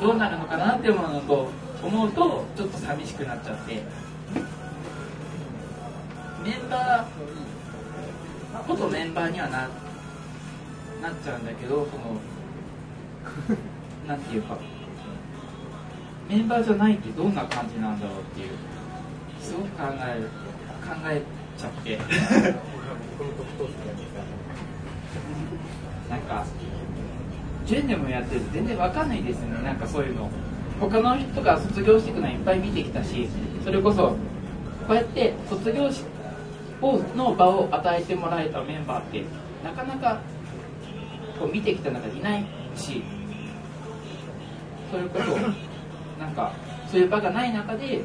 [0.00, 1.48] どうなるのかなって思うのと
[1.84, 3.82] 思うとちょっと寂しくなっちゃって。
[6.46, 7.55] メンバー
[8.66, 12.20] 元メンバーにはななっちゃうんだけどその
[14.08, 14.56] なんていうか
[16.28, 18.48] メンバーじゃないってどんな感じなんだろうっていう
[19.40, 20.28] すごく考える
[20.82, 21.22] 考え
[21.56, 21.98] ちゃって。
[26.10, 26.44] なんか
[27.66, 29.64] 10年もやってると全然わかんないですよね。
[29.64, 30.30] なんかそういうの。
[30.80, 33.28] 他の人が卒業していくのはいっぱい見てきたし
[33.64, 34.08] それこそ
[34.86, 36.04] こうやって卒業し
[36.82, 39.24] をの場を与えてもらえたメンバーって
[39.64, 40.20] なかなか
[41.38, 43.02] こう見てきた中でいないし
[44.90, 45.36] それこそ
[46.20, 46.52] なんか
[46.90, 48.02] そういう場がない中で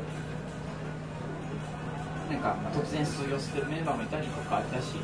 [2.29, 4.95] なんか突然卒業するメンバーもいたりとかだし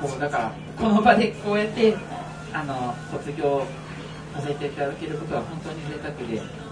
[0.00, 1.96] こうだからこの場でこうやって
[2.52, 3.66] あの卒業
[4.34, 6.63] させていただけることは本当に贅沢で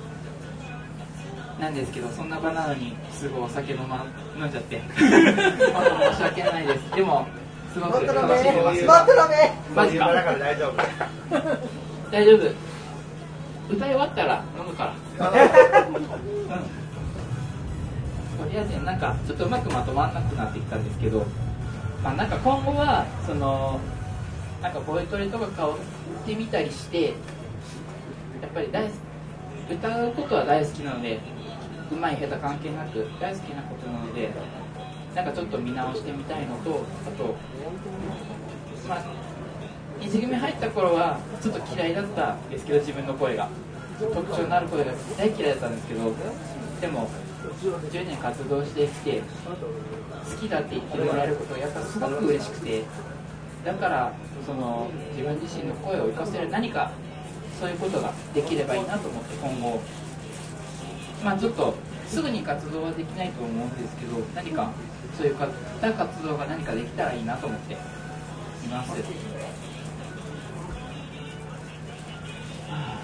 [1.62, 4.04] なんですけどそんな場なのにすぐお酒飲,、ま、
[4.36, 4.80] 飲んじゃって。
[4.98, 5.06] 申
[6.16, 6.90] し訳ないです。
[6.96, 7.24] でも
[7.72, 8.84] すごく楽しんでます。
[9.72, 10.06] マジか。
[10.12, 10.74] 大丈夫。
[12.10, 12.38] 大丈夫。
[13.72, 15.28] 歌い終わったら飲むから。
[15.28, 15.34] うん。
[18.44, 21.24] とりあえずなんかちょっとうまくまとまらなくなってきたんですけど
[22.02, 23.78] まあなんか今後はその
[24.60, 25.72] なんかボイトレとか買っ
[26.26, 27.10] てみたりしてや
[28.48, 28.94] っぱり大好き
[29.74, 31.20] 歌うことは大好きなので
[31.92, 34.30] うまい下手関係なく大好きなことなので
[35.14, 37.36] なんかちょっと見直してみたいのとあと
[38.88, 39.04] まあ
[40.00, 43.48] 一組入った頃はちょっと嫌いだったんですけど自分の声が
[44.00, 46.12] 特徴のある声が大嫌いだったんですけど
[46.80, 47.08] でも
[47.62, 52.82] 10年活動してきて好きだって言ってもらえることがやっぱすごく嬉しくて
[53.64, 54.12] だから
[54.44, 56.90] その自分自身の声を生かせる何か
[57.60, 59.80] そういうことができればいいなと思って今後
[61.24, 61.74] まあちょっと
[62.08, 64.70] すぐに活動はできないと思うんですけど何か
[65.16, 65.48] そういうか
[65.80, 67.76] 活動が何かできたらいいなと思ってい
[68.68, 68.90] ます。
[68.90, 68.96] は
[72.70, 72.98] あ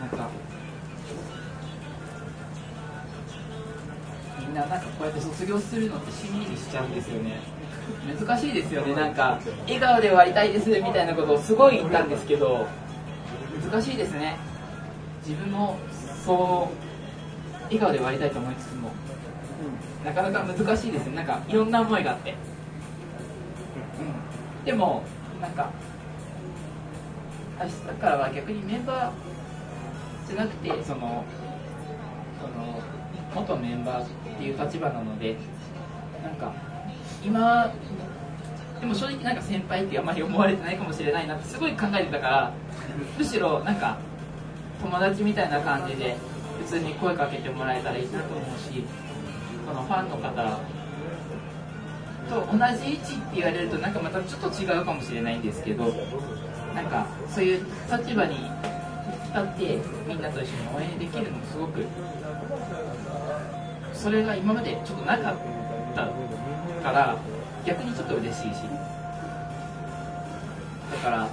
[0.00, 0.28] なんか
[4.40, 7.40] みんななんかこうやって卒業するのってしんみりしちゃうんですよね。
[8.18, 8.94] 難しいですよね。
[8.94, 12.66] なんか笑顔で終わりたいですみたいなことをすごい言ったんですけど
[13.70, 14.36] 難しいですね。
[15.26, 15.76] 自分も
[16.26, 18.90] そう笑顔で終わりたいと思いつつも、
[20.04, 22.34] なかなか難しいですねなんかいろんな思いがあって、
[24.60, 25.04] うん、でも
[25.40, 25.70] なんか
[27.60, 31.24] 明日からは逆にメンバーじゃなくてその
[32.40, 32.80] その
[33.34, 35.36] 元メンバーっていう立場なので
[36.24, 36.52] なんか
[37.24, 37.72] 今
[38.80, 42.52] でも正直なんか先輩ってあまり思われてないかもしれないなってすごい考えてたから
[43.16, 43.96] むしろなんか
[44.80, 46.16] 友達みたいな感じで
[46.58, 48.84] 普通に声かけてもらえたらいいなと思うし
[49.66, 50.60] このファンの方
[52.28, 55.84] と同じ位置って言われるとなんかまたちょっと違うかもしれないんですけど
[56.74, 61.84] なんかそういう立場に立ってみんなと一緒に応援できるのもすごく
[63.92, 65.36] それが今までちょっとなかっ
[65.94, 66.06] た
[66.82, 67.16] から
[67.64, 68.62] 逆にちょっと嬉しいし。
[70.92, 71.28] だから、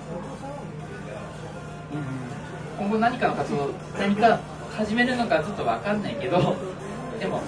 [2.93, 4.39] 後何かの活動何か
[4.77, 6.55] 始めるのかちょっと分かんないけど
[7.19, 7.41] でも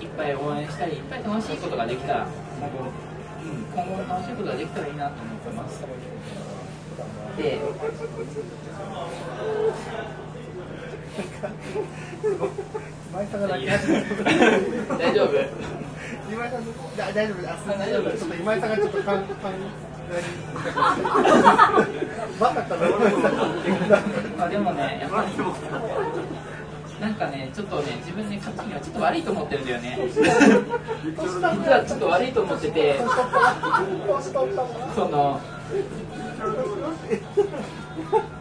[0.00, 2.26] いっぱい応援したりいっぱい楽しいことができたら
[2.58, 5.84] 今後,、うん、今後も楽しいことができたらいいなと思ってます。
[7.36, 7.60] で
[14.98, 15.28] 大丈夫？
[16.30, 17.42] 今井さんだ大丈夫？
[17.78, 18.10] 大丈夫？
[18.10, 18.98] ちょっと今井さんがちょっと
[24.38, 25.32] あでもね、やっぱり、
[27.00, 29.98] なんかね、ちょっとね、自分で勝ちにはちょっと悪いと思ってるんだよね。
[30.12, 30.22] 実
[31.40, 33.00] はちょっと悪いと思ってて、
[34.94, 35.40] その、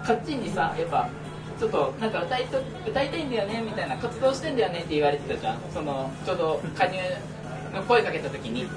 [0.06, 1.10] カッチンにさ、やっぱ、
[1.62, 6.98] ちょっとなんか歌いと歌いたいんだよねみたいな活動してんだよねって言われてたじゃんそのちょうど加入
[7.72, 8.68] の声かけた時に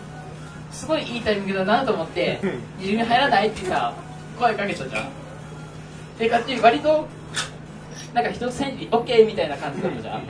[0.74, 2.40] すごいいいタイミングだなと思って
[2.78, 3.92] 「二重に入らない?」ってさ
[4.38, 5.08] 声かけたじゃん。
[6.18, 7.06] でカッチン割と
[8.12, 10.22] なんか一つ返事 OK みたいな感じだったじゃん。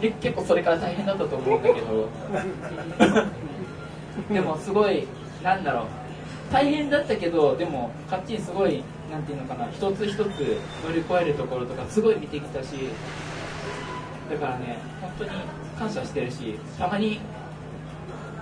[0.00, 2.08] で結構それから大変だったと思うんだけど。
[4.32, 5.06] でもすごい
[5.42, 5.84] なんだろう。
[6.52, 12.68] 大変だったけどでもカッチンすごいなんていうのかな一つ一つ乗り越えるところとかすごい見てきたし
[14.30, 15.30] だからね本当に
[15.78, 17.20] 感謝してるしたまに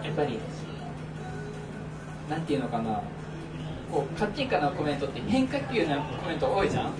[0.04, 0.38] やっぱり
[2.28, 3.00] なんていうのかな。
[3.90, 6.92] こうカッチンからのコメントって変化球のコメント多いじゃん？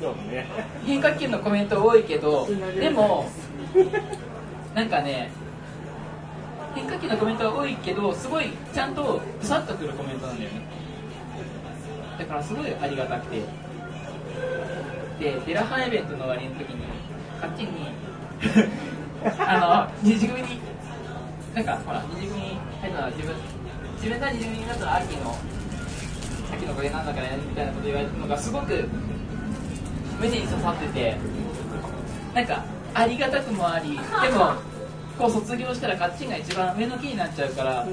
[0.00, 0.46] そうね。
[0.84, 2.46] 変化球のコメント多いけど
[2.78, 3.28] でも
[4.74, 5.30] なんかね
[6.74, 10.60] 変化球のコメントは多いけどすごいちゃんとブサッとくるコメントなんだよね。
[12.18, 13.42] だからすごいありがたくて。
[15.18, 16.84] でデラハンイベントの終わりの時に
[17.40, 17.88] カッチンに
[19.38, 20.60] あの二次組に
[21.56, 22.48] なんかほら二次組に
[22.82, 23.34] 入ったのは自分
[23.96, 25.38] 自分が二次組になったのは秋の
[26.52, 28.84] 秋のおかげなんだからねみたいなこと言われたのがすごく
[30.20, 31.16] 胸に刺さってて
[32.34, 33.96] なんかありがたくもあり で
[34.36, 34.52] も
[35.18, 37.86] こう卒業したらカッチンが一番上の木になっちゃうから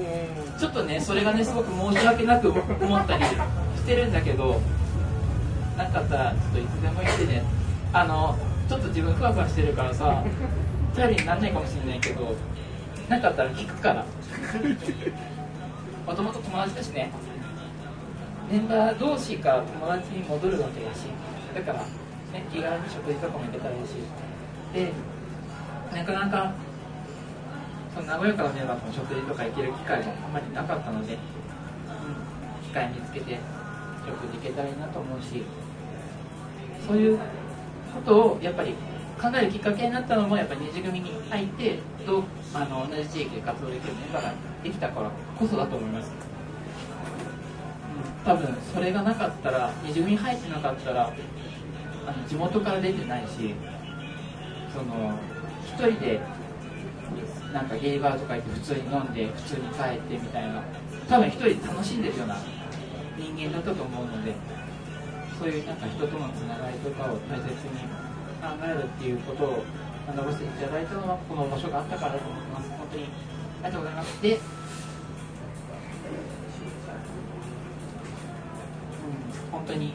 [0.60, 3.36] ちょっとねそれがねすごく申し訳なく思ったりし
[3.86, 4.60] てるんだけど
[5.78, 7.42] なかったらちょっといつでも言ってね。
[7.94, 8.36] あの
[8.68, 10.22] ちょっと自分ふわふわしてるからさ
[10.96, 12.34] 頼りにならないかもしれないけど
[13.08, 14.04] なかったら聞くから
[16.06, 17.10] もともと友達だしね。
[18.50, 21.06] メンバー同士が友達に戻るわけだし。
[21.54, 21.86] だから、ね、
[22.52, 23.94] 気軽に食事とかも行けたらいいし。
[24.72, 24.92] で
[25.96, 26.52] なかなか
[27.94, 31.20] その和やかなメンバーとの食事とか行ける機会もあんまりなかったので、うん、
[32.66, 33.38] 機会見つけて
[34.04, 35.44] 食事行けたらいいなと思うし。
[36.86, 37.24] そういうこ
[38.04, 38.74] とをやっぱり
[39.20, 46.10] 考えるきっかけになったのもやっぱり二次組に入ってどうあの同じ地域で活動できるメンバーができたからこそだと思います。
[46.28, 46.34] うん
[48.24, 51.12] 多分それがなかったら二次組に入ってなかったら
[52.06, 53.54] あの地元から出てないし
[54.72, 55.18] その
[55.62, 56.20] 一人で
[57.52, 60.62] なんかゲイバーとか行って普通に飲んで普通に帰ってみたいな
[61.08, 62.36] 多分一人で楽しんでるような
[63.18, 64.34] 人間だったと思うので
[65.38, 67.84] そういうなんか人とのつながりとかを大切に
[68.44, 69.64] 考えるっていうことを
[70.06, 72.68] 学ばせていただいたのはこの場所があったからだと思います。
[72.76, 73.04] 本当に。
[73.64, 74.40] ありがとうございますでうん。
[79.50, 79.94] 本当に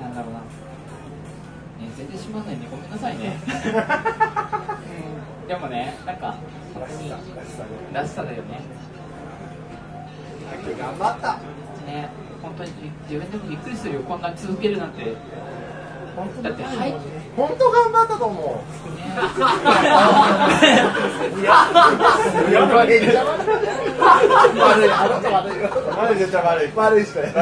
[0.00, 0.46] なんだろうな、ね、
[1.96, 3.36] 全然閉まんないんでごめんなさいね、
[5.42, 6.34] うん、でもねなんか
[7.92, 8.60] らしさだよね。
[10.78, 11.38] 頑張った。
[11.86, 12.08] ね
[12.42, 12.70] 本当に
[13.08, 14.00] 自分でもびっくりするよ。
[14.02, 15.14] こんな続けるなんて。
[16.42, 16.94] だってはい。
[17.36, 19.02] 本当頑張ったと思うね
[21.40, 21.70] いや
[22.86, 23.40] めっちゃ悪い
[24.60, 27.32] 悪いあなた悪いよ悪い絶対悪い悪い人ね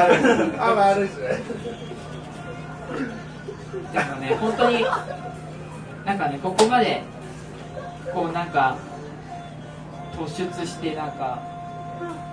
[0.57, 1.91] あ悪い人ね
[3.93, 4.85] でもね、本当に、
[6.05, 7.03] なんかね、ここまで、
[8.13, 8.77] こうなんか、
[10.17, 11.39] 突出して、なんか、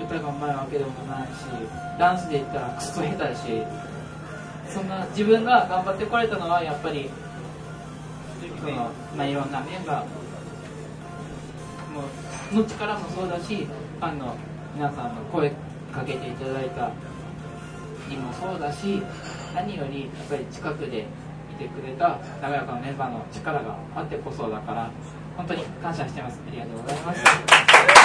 [0.01, 1.31] 歌がうまいわけでもないし、
[1.99, 3.63] ダンスで言ったらクソ下手だし、
[4.69, 7.11] そんな自分が頑張ってこれたのは、やっぱり、
[8.61, 14.35] そのまあ、いろんなメンバーの力もそうだし、ファンの
[14.75, 15.51] 皆さんの声
[15.93, 16.91] かけていただいた
[18.09, 19.03] にもそうだし
[19.55, 21.07] 何よりやっぱり近くで
[21.51, 24.91] いてくれた長屋かのメンバーの力があってこそだから
[25.37, 26.41] 本当に感謝してます。
[26.49, 27.98] ありがとうございます。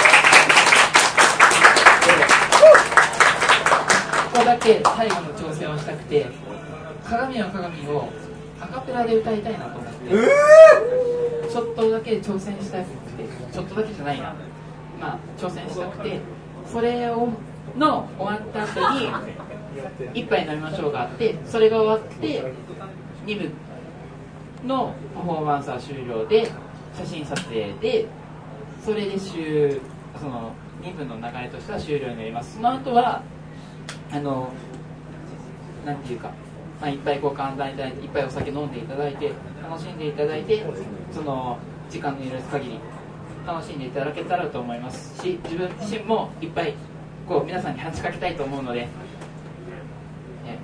[4.34, 6.26] ここだけ最後の挑戦をしたくて
[7.06, 8.08] 「鏡の鏡」を
[8.60, 14.34] アカペラで歌いたいなと思ってちょっとだけ挑戦したくてちょっとだけじゃないな。
[15.00, 16.18] まあ挑戦したくて
[16.66, 17.28] それを
[17.78, 19.08] の終わった後に
[20.14, 22.52] 一杯飲みましょうがあってそれが終わって
[23.26, 23.50] 2部
[24.66, 26.50] のパフォーマンスは終了で
[26.98, 28.06] 写真撮影で
[28.84, 29.80] それで終
[30.20, 30.50] その
[30.82, 32.56] 2分の流れとしては終了になります。
[32.56, 33.22] その後は
[34.14, 34.48] あの
[35.84, 36.32] なんていうか、
[36.80, 40.64] まあ、いっぱいこう簡単いただいていっぱいお酒飲んでいただいて楽しんでいただいて
[41.12, 41.58] その
[41.90, 42.78] 時間の許す限り
[43.44, 46.74] 楽しんでいただけたらと思いますし自分自身もいっぱい
[47.28, 48.88] こう皆さんに話しかけたいと思うので、ね、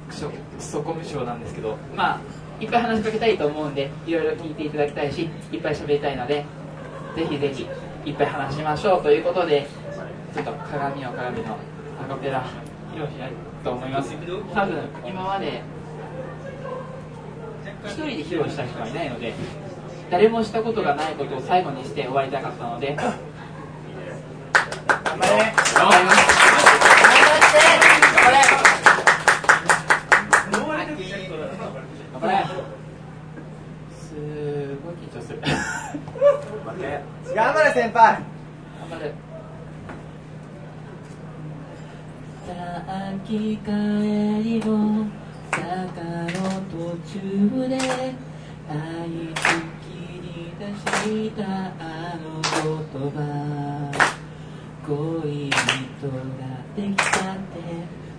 [0.09, 2.20] クソコム賞なんですけどまあ
[2.61, 6.44] いっぱい話しかけたいと思うんでいろいろ聞いていただきたいしいっぱい喋りたいので
[7.16, 7.66] ぜひぜひ
[8.09, 9.66] いっぱい話しましょうということで
[10.32, 11.57] ちょっと鏡を鏡の
[12.01, 12.44] アカペラ
[12.93, 13.32] 披露したい
[13.64, 14.14] と思います。
[14.14, 15.62] 多分今まで
[17.84, 19.32] 一人で披露した人はいないので
[20.11, 23.14] 誰もしたことがないことを最後にして終わりたかったので頑
[25.18, 25.53] 張れ。
[25.74, 26.16] 頑張ります
[32.12, 32.34] 頑張れ。
[33.95, 34.14] す
[34.84, 35.41] ごい緊張する。
[37.34, 37.72] 頑張れ。
[37.72, 38.20] 先輩。
[38.91, 39.14] 頑張る
[42.47, 42.53] さ
[43.14, 43.70] っき帰
[44.43, 45.07] りの
[45.53, 47.78] 坂の途中で
[48.68, 48.74] あ
[49.07, 49.41] いつ
[49.87, 51.47] 切り出した
[51.78, 53.16] あの言葉。
[54.85, 56.43] 恋人が
[56.74, 57.55] できたって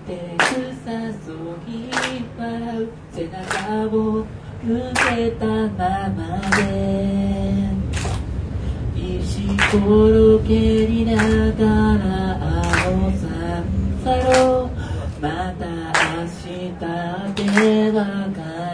[0.08, 0.42] 照れく
[0.86, 0.88] さ
[1.26, 1.36] そう
[1.68, 1.92] に
[2.38, 4.26] 笑う背中を
[4.64, 6.62] 向けたままで。
[8.96, 10.48] 石ころ蹴
[10.88, 11.66] りなが
[11.98, 12.08] ら
[12.40, 12.48] あ
[12.88, 14.61] の三叉路
[16.82, 16.88] だ
[17.36, 18.02] け別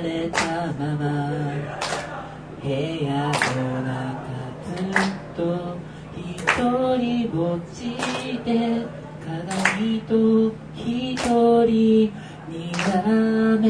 [0.01, 0.39] れた
[0.79, 1.05] まま
[2.63, 4.31] 部屋の中
[4.63, 4.95] ずっ
[5.35, 5.75] と
[6.15, 6.23] 一
[6.97, 7.77] 人ぼっち
[8.45, 8.85] で
[9.19, 10.13] 鏡と
[10.73, 13.03] 一人にら
[13.59, 13.67] め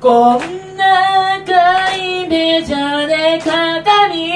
[0.00, 4.32] こんな赤い目じゃね鏡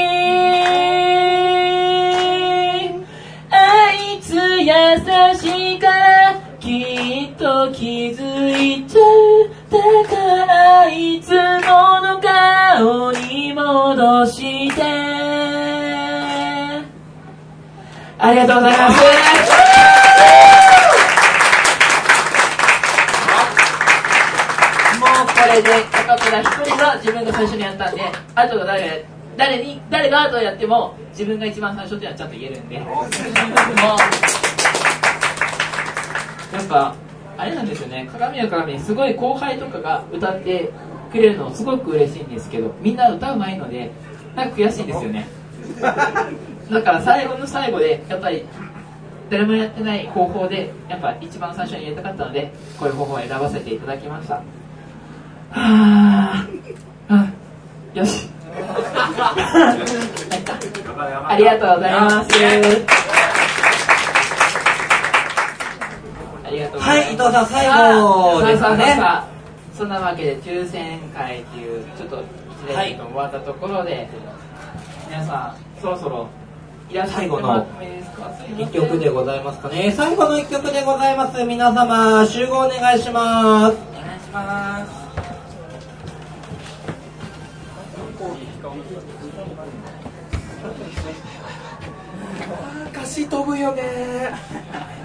[3.51, 4.75] あいつ優
[5.35, 9.79] しいからきっと気づいちゃうだ
[10.11, 14.83] からいつもの顔に戻して。
[18.19, 19.34] ありがとうございます。
[25.55, 28.03] もうこれでアカペラ一人が自分が最初にやったんで
[28.35, 29.05] あとが誰
[29.37, 32.81] 誰に誰が後をやっても自分が一番最初っていうのはちゃんと言えるんで。
[32.83, 33.07] もう。
[36.57, 36.95] やっぱ
[37.37, 38.09] あれなんですよね。
[38.13, 40.71] 鏡は鏡すごい後輩とかが歌って
[41.11, 43.91] くれるのすごく嬉しいんですけどみんな歌うまいので
[44.37, 45.27] なんか悔しいんですよね。
[45.83, 45.93] だ
[46.83, 48.45] から最後の最後でやっぱり
[49.31, 54.35] 誰もやってない方法でやっぱ一番最初に入れたかったのでこういう方法を選ばせていただきました。
[54.35, 54.43] は
[55.55, 56.47] あ。
[57.09, 57.27] あ
[57.95, 58.29] よし。
[61.27, 62.35] ありがとうございます。
[66.45, 66.89] ありがとうございます。
[66.89, 67.67] はい伊藤さん最
[68.01, 68.97] 後ですかね。
[69.77, 72.23] そんなわけで抽選会っていうちょっと
[72.67, 74.09] 一年間終わったところで、
[75.09, 76.29] 皆さんそろそろ
[76.89, 78.31] いらっしゃってもらってもいいですか？
[78.39, 79.91] すいません一曲でございますかね。
[79.91, 81.43] 最後の一曲でございます。
[81.43, 83.77] 皆様集合お願いします。
[83.77, 85.04] お願いします
[93.05, 93.83] 歌詞飛ぶよね。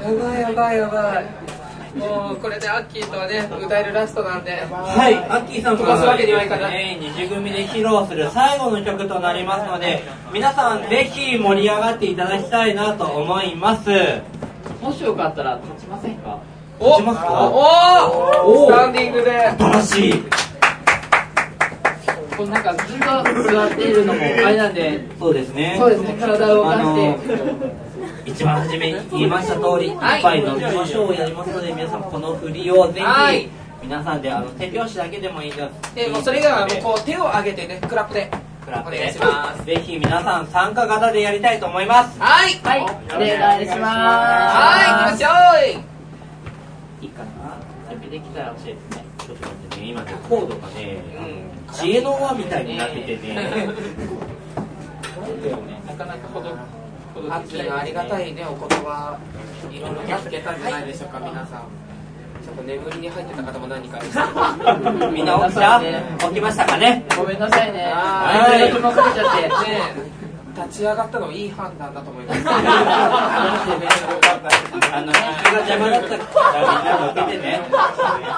[0.01, 1.25] やばいやばいやばい。
[1.99, 4.51] もうこれでアッキーとはね歌えるラストなんで。
[4.71, 6.95] はい、アッキーさん飛ばすわけにはいかない。
[6.95, 13.89] ね、二次組で披露する最後の曲となりますので、皆さんぜひ盛り上がっていただきたいなと思います。
[14.81, 16.39] もしよかったら立ちませんか？
[16.79, 17.49] おしますか？
[17.51, 19.49] おおスタンディングで。
[19.59, 20.23] 新しい。
[22.37, 23.05] こうなんかずっと
[23.51, 25.75] 座っているのもあれなんでそうですね。
[25.77, 26.15] そうですね。
[26.21, 26.83] 体を動かして。
[26.85, 27.88] あの
[28.25, 30.21] 一番初めに言いました通り、一はい。
[30.21, 33.41] 杯飲みましょうをやりますので、皆さんこの振りをぜはい。
[33.41, 33.49] ひ、
[33.83, 35.95] 皆さんであの手拍子だけでもいいです。
[35.95, 38.31] でもうそれ以外はもうこう手を上げてねクラップで。
[38.65, 38.97] クラップで。
[38.97, 39.65] お願いします。
[39.65, 42.19] ぜひ皆さん参加型でやりたいと思います。
[42.19, 42.53] はい。
[42.63, 42.81] はい。
[42.81, 42.85] お
[43.19, 43.79] 願いします。
[43.79, 45.09] はい。
[45.09, 45.27] 行きましょ
[47.01, 47.03] う。
[47.03, 47.29] いいかな。
[48.39, 49.05] たら教えてね。
[49.17, 51.03] ちょっと待ってね、今ね、コードがね、
[51.73, 53.35] 知恵の輪みたいになっててね、
[55.87, 56.49] なかなかほど
[57.27, 59.17] アッキーのありがたいね、お言葉、
[59.71, 61.63] いろいろ聞けたんじゃないでしょうか、皆さん。
[62.45, 65.81] ちょっと眠りに入ってた方も何人かいます みんな起きた
[66.29, 67.83] 起きましたかねごめんなさいね。
[67.83, 68.73] ははいい。
[68.79, 69.41] もかけちゃって。
[69.69, 69.81] ね
[70.25, 72.41] え立ち上がったのいい判断だと思います。
[72.47, 72.53] あ
[75.01, 76.23] の、気が邪魔だったら
[76.61, 77.61] みんなで起きてね、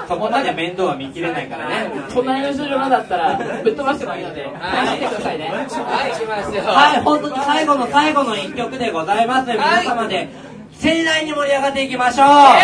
[0.08, 1.92] そこまで面倒は見きれないからね。
[2.14, 5.50] 隣の人じゃなかったら、ぶっ飛ばしてもいいので、はい、来てくださいね。
[5.50, 6.64] はい、行きますよ。
[6.64, 9.52] はい、本当に最後の最後の一曲でございます。
[9.52, 10.30] 皆様で
[10.72, 12.28] 盛大に盛り上がっていきましょう。
[12.28, 12.58] は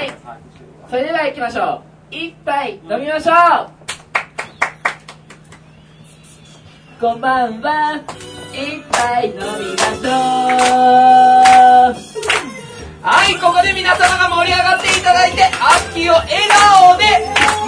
[0.00, 0.12] い。
[0.90, 2.14] それでは行きましょう。
[2.14, 3.81] 一杯飲みましょう
[7.02, 8.00] こんばんは。
[8.54, 9.48] 一杯飲みま
[9.90, 10.10] しょう
[13.02, 15.48] はい、ここで皆様が盛り上がっていただいて、ア
[15.82, 17.02] ッキーを笑顔で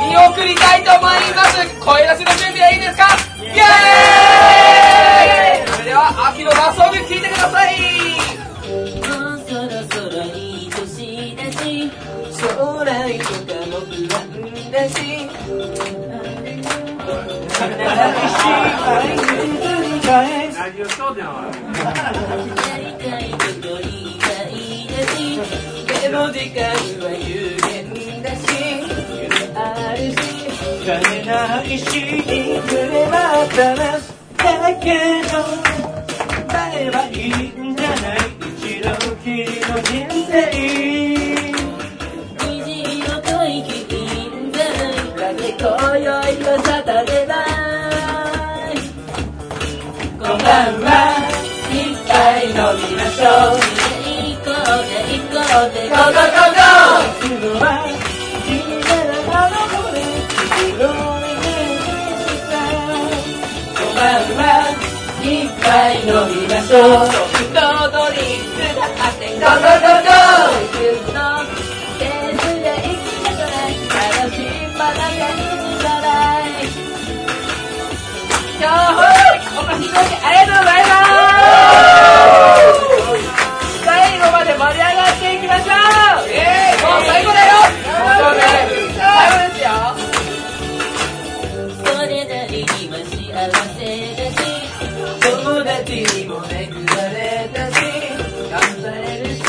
[0.06, 1.04] 見送りたいと思い
[1.34, 1.66] ます。
[1.82, 3.08] 声出しの準備はいいですか？
[3.42, 7.82] イエーイそれでは、アッキーのラストソング聴いてください
[8.62, 11.90] もうそろそろいい年だし
[12.38, 12.46] 将
[12.86, 14.30] 来とかも不安
[14.70, 15.26] だし
[31.24, 35.63] ないしいくれば話すだけど
[50.44, 50.88] ばんは
[51.72, 53.58] 一杯飲みましょう。
[54.04, 55.88] 行こうぜ行こうで
[60.76, 60.92] 心
[61.40, 61.48] に
[62.28, 62.60] した
[63.74, 64.40] こんばんは
[65.22, 65.24] 一
[65.62, 65.64] 杯
[66.04, 67.56] 飲みましょうソフト
[67.90, 69.24] ドリンクだって
[79.94, 81.64] だきありがとうございます。
[83.84, 85.72] 最後まで盛り上がっていきましょ
[86.24, 87.52] うイエーイもう最後だよ
[88.96, 89.68] 最後ですよ
[91.84, 93.14] それなりには幸
[93.76, 93.84] せ
[94.16, 94.40] だし
[95.20, 97.76] 友達にも恵まれたし
[98.50, 99.40] 頑張れるし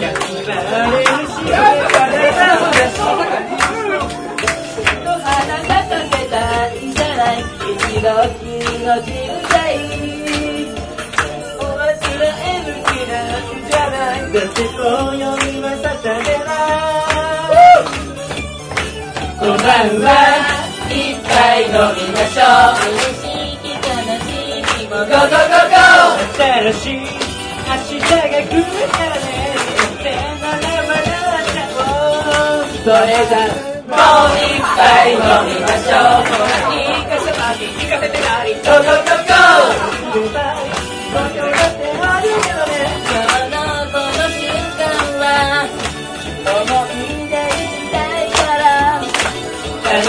[0.00, 2.96] 頑張れるし頑張れたのだし
[5.04, 5.64] の花
[19.84, 20.08] こんばんは
[20.88, 22.88] 一杯飲みましょう。
[22.88, 23.28] 嬉し
[23.60, 23.92] き悲
[24.24, 24.32] し
[24.80, 26.40] きもゴーゴーゴーゴー。
[26.40, 29.28] 新しい明日が来るからね。
[32.82, 33.44] それじゃ
[33.84, 35.20] もう一杯飲
[35.52, 36.24] みましょう。
[36.24, 39.14] ほら行かせまき行かせてないゴーゴー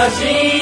[0.05, 0.54] 楽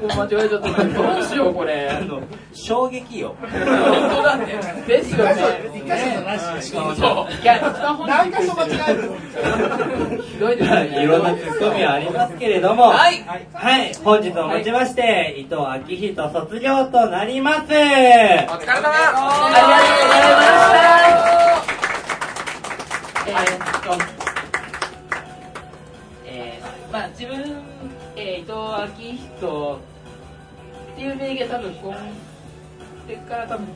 [0.00, 1.90] こ間違えちゃったどうしようこれ。
[1.90, 2.22] あの
[2.52, 3.36] 衝撃よ。
[3.40, 4.46] 本当だね
[4.86, 5.34] ですよね。
[5.74, 6.92] 一箇所なししかも。
[7.28, 9.02] いや一番本人何箇所間違える。
[10.22, 10.56] ひどい。
[10.56, 12.84] ですねいろんなツッコミはありますけれども。
[12.84, 13.22] はい。
[13.52, 13.94] はい。
[14.02, 17.60] 本日をもちまして伊藤昭人卒業となります。
[17.60, 17.90] お疲れ様。
[18.46, 18.68] ありが
[19.12, 20.80] とうございました。
[23.26, 23.88] えーっと
[26.26, 27.62] えー、まあ自分、
[28.16, 28.52] えー、伊藤
[28.88, 29.89] 昭人
[31.00, 31.94] いう名義は多分こ
[33.08, 33.66] れから多分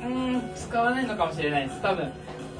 [0.00, 1.82] うん使わないのかもしれないです。
[1.82, 2.10] 多分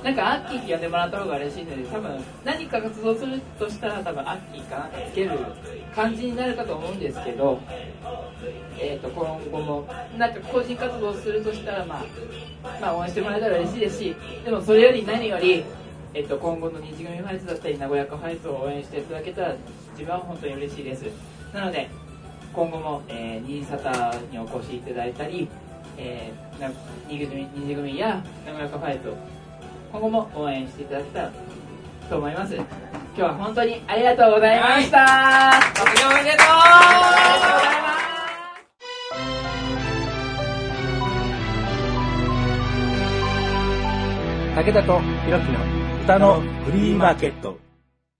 [0.02, 5.30] なんかアッキーって呼んでもらった方が嬉しいので多分何か活動するとしたら多分アッキーかなつける
[5.94, 7.58] 感じになるかと思うんですけど
[8.78, 12.04] えー、と今後もなんか個人活動するとしたら、まあ、
[12.80, 15.64] まあ応援してもらえたら嬉しいですしでもそれより何より、
[16.14, 19.56] えー、と今後の日組ファイツだったり名古屋カファイツを応援していただけたら
[19.92, 21.06] 自分は本当に嬉しいです。
[21.52, 21.88] なので
[22.58, 25.48] 今後も、えー、新潟にお越しいただいたり、
[25.96, 26.68] えー、な
[27.08, 29.16] 二組二次組や長岡ファイト
[29.92, 31.30] 今後も応援していただけたら
[32.10, 32.56] と思います。
[32.56, 32.64] 今
[33.14, 36.46] 日は本当にありがとうございました、卒業おめでとう。
[36.48, 36.64] あ
[37.06, 37.94] りがとうございま
[44.56, 45.60] す武田とひろきの
[46.02, 47.67] 歌のフリーマーケット。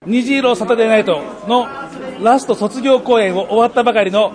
[0.08, 1.68] 虹色サタデーナイトの
[2.22, 4.34] ラスト卒業公演を終わったばかりの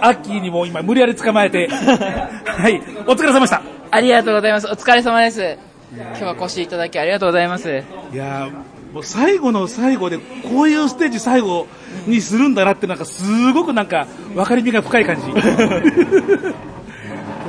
[0.00, 3.62] アッキーにも今無理やり捕まえて、 はい、お疲れ様でした。
[3.92, 4.66] ありがとうございます。
[4.66, 5.56] お疲れ様です。
[5.96, 7.84] 今日はお越しいただきありがとうございます。
[8.12, 8.52] いやー
[8.92, 11.68] もう最後の最後でこういうステージ最後
[12.06, 15.22] にするんだなってなんかすごくなんか分かりみが深い感じ。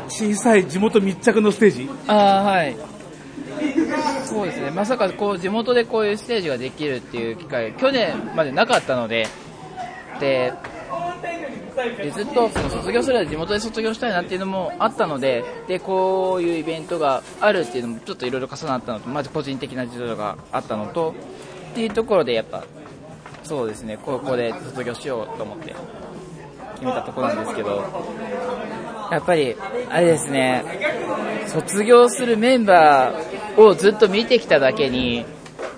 [0.33, 1.89] 小さい地元密着のステージ。
[2.07, 2.75] ああ、はい。
[4.25, 4.71] そうですね。
[4.71, 9.27] まさかこう地元でこういうステージができるっていう機会、去年までなかったので、
[10.19, 10.53] で、
[11.97, 21.13] でずっとその卒業するまで地元で卒業したいなっていうのもあったので、で、こういうイベントがあるっていうのもちょっといろいろ重なったのと、まず個人的な事情があったのと、
[21.71, 22.63] っていうところでやっぱ、
[23.43, 25.75] そうですね、高校で卒業しようと思って
[26.75, 27.83] 決めたとこなんですけど、
[29.11, 29.55] やっぱり、
[29.89, 30.63] あれですね、
[31.47, 35.25] 卒業するメンバーをずっと見てきただけに、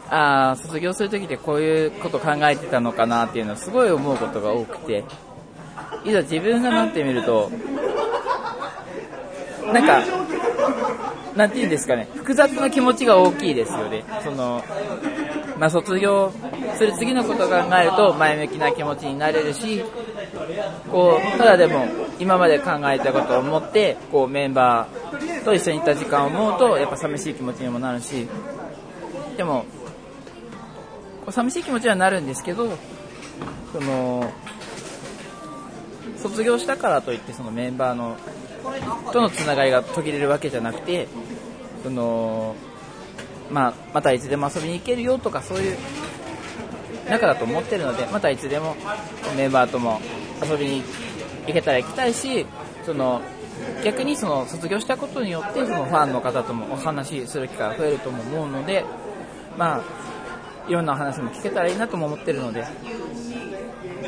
[0.09, 5.03] ああ、卒業するときってこういうこと考えてたのかなっていうのはすごい思うことが多くて、
[6.05, 7.51] いざ自分がなってみると、
[9.73, 10.01] なんか、
[11.35, 14.03] なんて言うんですかね、複雑な気持ちが大きいですよね。
[14.23, 14.63] その、
[15.59, 16.31] まあ、卒業
[16.75, 19.83] する次のことを考えると前向きな気持ちになれるし、
[20.91, 21.85] こう、ただでも
[22.19, 28.27] 今まで考えたことを思って、こうメンバーと一緒にいた時間を思うと、やっぱ寂しい気持ちにもなるし、
[29.35, 29.65] でも、
[31.21, 32.69] こう寂しい気持ちにはなるんですけど、
[33.73, 34.31] その、
[36.17, 38.17] 卒業したからといってそのメンバーの、
[39.11, 41.07] とのつながりが途切れるわけじゃなくて、
[41.83, 42.55] その、
[43.51, 45.77] まあ、またいつでも遊びに行けるよとかそういう
[47.09, 48.75] 仲だと思ってるので、またいつでも
[49.37, 50.01] メンバーとも
[50.43, 50.83] 遊びに
[51.47, 52.45] 行けたら行きたいし、
[52.85, 53.21] その
[53.83, 58.85] 逆にその卒業したことによってそのファンの方ともお話しする機会が増えるとも思うので、
[59.57, 59.81] まあ、
[60.69, 62.65] いろんなお話も聞けたらいいなとも思ってるので、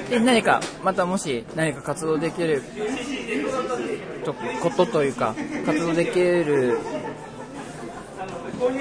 [0.10, 2.64] で何か、またもし何か活動できる
[4.62, 6.80] ことというか、活動できる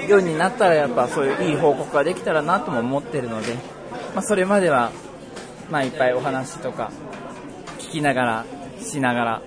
[0.07, 3.55] ようになったらやっぱそういういい報告ができたらなとも思ってるので、
[4.13, 4.91] まあ、それまでは、
[5.69, 6.91] まあ、いっぱいお話とか
[7.89, 8.45] 聞きながら、
[8.79, 9.41] しながら、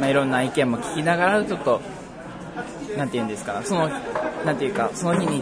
[0.00, 1.80] まあ、いろんな意見も聞きながら、ちょっと、
[2.96, 3.88] なんて言うんですか、その、
[4.44, 5.40] なんていうか、その日に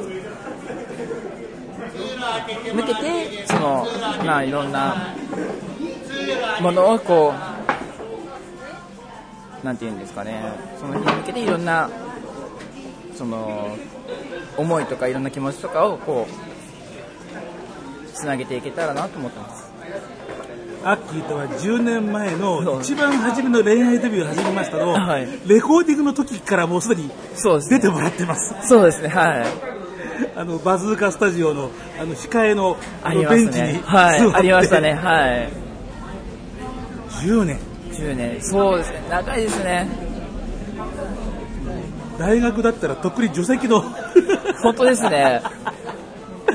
[2.74, 3.86] 向けて、その、
[4.22, 5.14] まあ、いろんな
[6.60, 7.32] ものをこ
[9.62, 10.42] う、なんて言うんですかね、
[10.78, 11.88] その日に向けていろんな、
[13.16, 13.78] その、
[14.58, 19.67] 思いとかいろんな気持ちとかをこう、つなげていけたらなと思ってます。
[20.84, 27.10] アッキーとは10年前の一番初めの恋愛デビューを始めましたの、はいレコーディングの時からもうすでに
[27.68, 28.68] 出てもらってます。
[28.68, 29.78] そうですね、はい。
[30.36, 33.78] あの、バズーカスタジオの、あの、控えの、ああのベンチに。
[33.82, 34.94] はい、ありましたね、。
[34.94, 35.48] はい。
[37.24, 37.58] 10年。
[37.92, 39.88] 10年、そうですね、長いですね。
[42.18, 43.80] 大学だったらとっくに助手席の、
[44.62, 45.42] 本当ですね。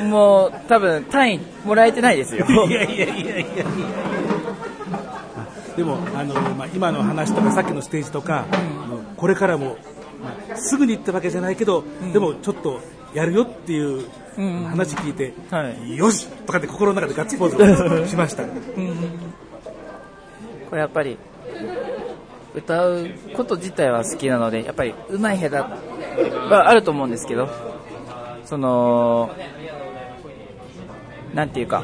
[0.04, 2.46] もう、多分、単位もらえてないですよ。
[2.68, 3.66] いやいやいやいや。
[5.76, 9.78] でも、あの、まあ、今の話とかさっきのステージとか、あのこれからも、
[10.22, 12.80] まあすぐに行ったわけじゃないけど、でもちょっと
[13.14, 14.06] やるよっていう
[14.38, 14.64] うん。
[14.66, 15.98] 話聞いて、はい。
[15.98, 18.44] よしとかって心の中でガッツポーズをしました。
[18.44, 18.50] こ
[20.72, 21.18] れやっぱり、
[22.56, 27.48] 歌うこと自体は好きなので、やっぱり上手い下手はあると思うんですけど、
[28.46, 29.30] その、
[31.34, 31.84] なんていうか、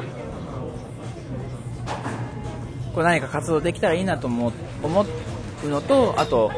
[2.94, 5.06] こう何か活動できたらいいなと思思
[5.64, 6.50] うのと、あと、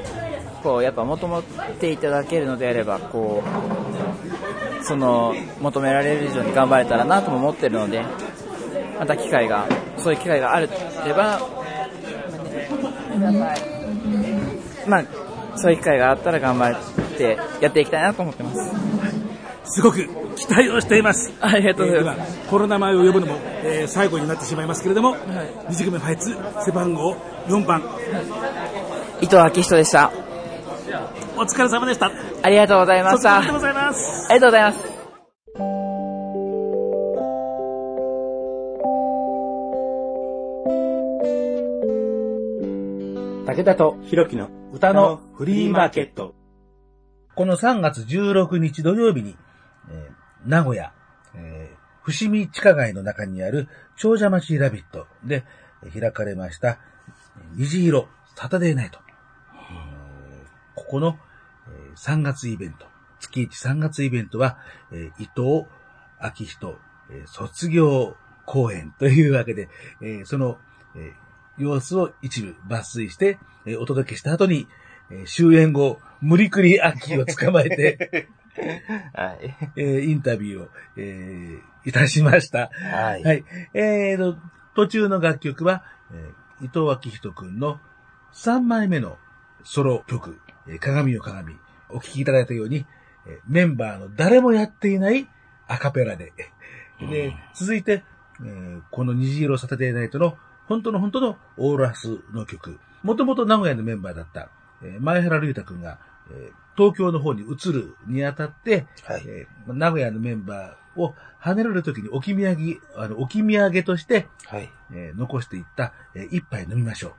[0.62, 1.42] こうやっぱ求め
[1.74, 3.42] ていただけるのであれば、こ
[4.80, 8.04] う、その求められる以上に頑張れたらなとも思ってるので、
[8.98, 9.66] また機会が、
[9.98, 11.40] そういう機会があれば、
[14.86, 15.04] まあ、
[15.56, 19.01] そういう機会があったら頑張ってやっていきたいなと思ってます。
[19.64, 20.06] すごく
[20.36, 21.32] 期待をしています。
[21.40, 25.16] ありがとうございますえー今コロナ前を呼ぶのも、えー最後になってしまいますけれども、
[25.68, 27.14] 二次組ファイツ背番号
[27.46, 27.82] 4番、
[29.20, 30.12] 伊藤明人でした。
[31.36, 32.10] お疲れ様でした。
[32.42, 33.38] ありがとうございました。
[33.38, 34.28] あり卒業でございます。
[34.28, 34.92] がとうございます。
[43.46, 46.34] 武田とひろきの歌のフリーマーケット。
[47.34, 49.36] この3月16日土曜日に、
[49.90, 50.92] えー名古屋、
[51.34, 55.44] えー伏見地下街の中にある長者町ラビットで
[55.96, 56.78] 開かれました、
[57.54, 58.98] 虹色サタデーナイト。
[60.74, 61.16] ここの、
[61.68, 62.86] えー3月イベント、
[63.20, 64.58] 月1 3月イベントは、
[64.90, 65.66] え伊藤
[66.20, 66.78] 明人、
[67.10, 68.16] え卒業
[68.46, 69.68] 公演というわけで、
[70.00, 70.58] えその、
[70.96, 71.12] え
[71.58, 74.66] 様子を一部抜粋して、えお届けした後に、
[75.10, 78.28] え終演後、無理くりアッキーを捕まえて、
[79.14, 79.56] はい。
[79.76, 82.70] えーインタビューを、えーいたしました。
[82.92, 83.22] はい。
[83.24, 83.44] はい。
[83.74, 84.38] えーと、
[84.74, 85.82] 途中の楽曲は、
[86.12, 87.80] えー伊藤明人くんの
[88.34, 89.18] 3枚目の
[89.64, 90.38] ソロ曲、
[90.68, 91.56] えー鏡よ鏡。
[91.88, 92.86] お聴きいただいたように、
[93.26, 95.28] えーメンバーの誰もやっていない
[95.66, 96.32] アカペラで。
[97.00, 98.04] で、続いて、
[98.40, 100.36] えーこの虹色サタデーナイトの
[100.68, 102.78] 本当の本当のオーラスの曲。
[103.02, 104.50] もともと名古屋のメンバーだった、
[104.82, 105.98] えー前原隆太くんが、
[106.30, 109.22] えー東京の方に移るにあたって、はい。
[109.26, 114.70] えー名古屋のメンバーを離れるときに置き土産、あの、置き土産として、はい。
[114.92, 117.12] えー残していった、えー一杯飲みましょう。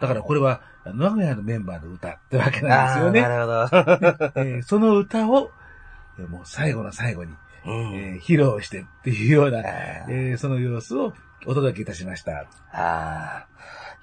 [0.00, 3.22] だからこれは、名古屋のメンバーの歌ってわけなんですよね。
[3.22, 4.32] なるほど。
[4.42, 5.50] えーその歌を、
[6.18, 7.34] えーもう最後の最後に、
[7.64, 7.94] うん。
[7.94, 11.12] えー披露してっていうような、えーその様子を
[11.46, 12.32] お届けいたしました。
[12.38, 13.46] ああ。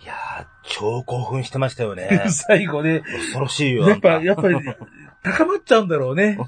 [0.01, 2.25] いやー、超興奮してましたよね。
[2.29, 3.87] 最後ね、恐ろしいよ。
[3.87, 4.55] やっぱ、やっぱり、
[5.21, 6.37] 高まっちゃうんだろうね。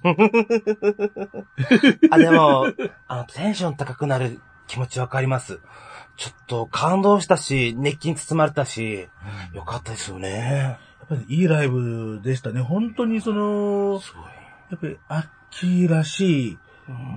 [2.12, 2.68] あ、でも、
[3.08, 5.60] あの、テンション高くなる気持ちわかります。
[6.18, 9.08] ちょっと感動したし、熱気に包まれたし、
[9.54, 10.78] よかったですよね。
[11.00, 12.62] やっぱりいいライブでしたね。
[12.62, 14.24] 本当にその、すごい。
[14.72, 16.58] やっぱり、アッキーらしい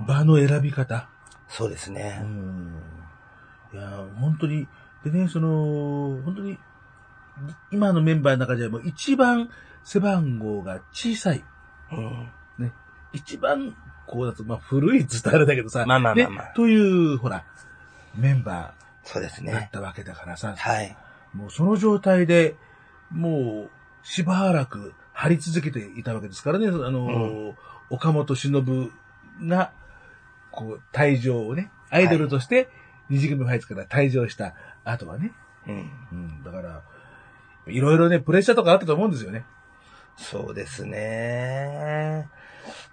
[0.07, 1.09] 場の選び方。
[1.47, 2.19] そうですうね。
[2.23, 2.73] ん。
[3.73, 4.67] いや、本当に、
[5.03, 6.57] でね、その、本当に、
[7.71, 9.49] 今のメンバーの中でも一番
[9.83, 11.43] 背番号が小さい。
[11.91, 12.29] うん。
[12.57, 12.73] ね。
[13.13, 13.75] 一番、
[14.07, 15.85] こうだと、まあ、古いっつっあれだけどさ。
[15.85, 16.75] まあまあまあまあね、とい
[17.13, 17.45] う、ほら、
[18.15, 18.73] メンバ
[19.03, 19.69] そうですーだっね。
[19.71, 20.55] たわけだからさ。
[20.57, 20.95] はい。
[21.33, 22.55] もうその状態で、
[23.11, 23.69] もう、
[24.03, 26.67] しばらく張り続けていたわけですからね。
[26.67, 27.55] あの、
[27.89, 28.91] 岡本忍
[29.43, 29.71] が、
[30.51, 32.69] こう、退場をね、アイドルとして、
[33.09, 34.53] 二次組ファイツから退場した
[34.91, 35.31] 後はね。
[35.67, 35.91] うん。
[36.11, 36.83] うん、だから、
[37.67, 39.45] いろいろね、プレッシャーとかあったと思うんですよね。
[40.17, 42.29] そうですね。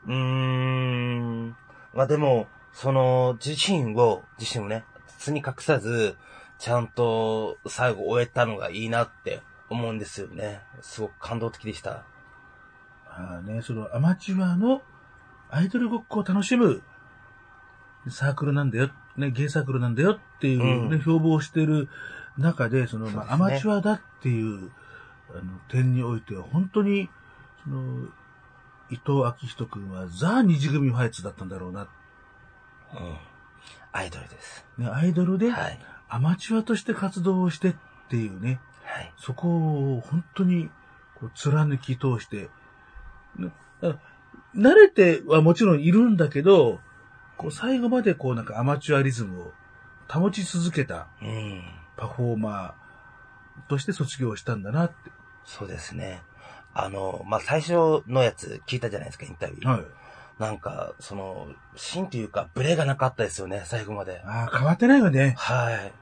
[0.06, 1.56] うーん。
[1.94, 4.84] まあでも、その、自身を、自身をね、
[5.18, 6.16] 包に隠さず、
[6.58, 10.60] ちゃんと最後終えたのがいいなって思うんですよね。
[10.80, 12.04] すごく感動的でした。
[13.08, 14.82] ああね、そのアマチュアの
[15.50, 16.82] アイドルごっこを楽しむ
[18.08, 21.88] サークルなんだよ、ね、ゲイサークルなんだよっていうね、うん標榜してる
[22.38, 24.70] 中で、その、まあ、アマチュアだっていう、
[25.30, 27.08] あの、点においては、本当に、
[27.64, 28.08] その、
[28.90, 31.82] 伊藤明人くんはザ・二次組ファイツだったんだろうな。
[31.82, 31.88] うん。
[33.92, 34.64] アイドルです。
[34.78, 35.78] ね、アイドルではい。
[36.08, 37.74] アマチュアとして活動をしてっ
[38.08, 39.12] ていうね、はい。
[39.16, 40.70] そこを本当に
[41.18, 42.48] こう貫き通して、
[43.36, 43.50] ね
[44.54, 46.80] 慣れてはもちろんいるんだけど、
[47.36, 49.52] こう最後までこうなんかアマチュアリズムを
[50.08, 51.62] 保ち続けたうん。
[51.96, 55.10] パフォーマーとして卒業したんだなって。
[55.44, 56.22] そうですね。
[56.74, 59.68] あの、まあ、最初のやつ聞いたじゃないですか、インタビュー。
[59.68, 59.84] はい。
[60.38, 64.20] なんか、その、芯というか、ブレがなかったですよね、最後まで。
[64.26, 65.34] ああ、変わってないよね。
[65.38, 65.92] はい。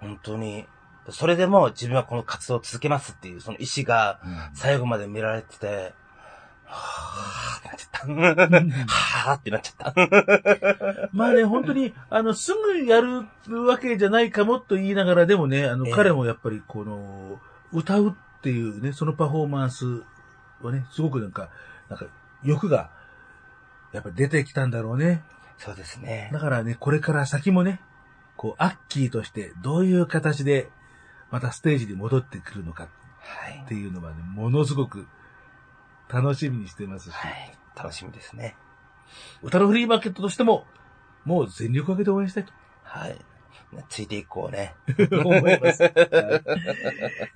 [0.00, 0.66] 本当に。
[1.10, 4.20] それでも自分はこの活動を続けますっていう、その意志が
[4.54, 5.92] 最後まで見られてて、
[6.64, 8.44] はぁーってなっちゃった。
[8.46, 8.86] は
[9.32, 11.08] ぁーってなっちゃった。
[11.12, 13.26] まあね、本当に、あの、すぐやる
[13.66, 17.40] わけじゃないかもと言いながら、でもね、あの、ええ彼もやっぱりこの、
[17.72, 20.02] 歌うっていうね、そのパフォーマンス
[20.62, 21.50] はね、すごくなんか、
[21.88, 22.06] なんか、
[22.42, 22.90] 欲が、
[23.92, 25.22] やっぱり出てきたんだろうね。
[25.58, 26.38] そうですねだ。
[26.38, 27.80] からね、これから先もね、
[28.36, 30.70] こう、アッキーとしてどういう形で、
[31.30, 33.68] またステージに戻ってくるのかはいっ。
[33.68, 35.06] ていうのはね、ものすごく
[36.08, 37.52] 楽しみにしてますし、はい。
[37.76, 38.56] 楽しみですね。
[39.42, 40.64] 歌のフリーマーケットとしても、
[41.24, 42.52] もう全力を挙げて応援したいと
[42.82, 43.18] はい。
[43.90, 44.74] ついていこうね。
[45.10, 45.82] 思います。
[45.82, 45.92] はい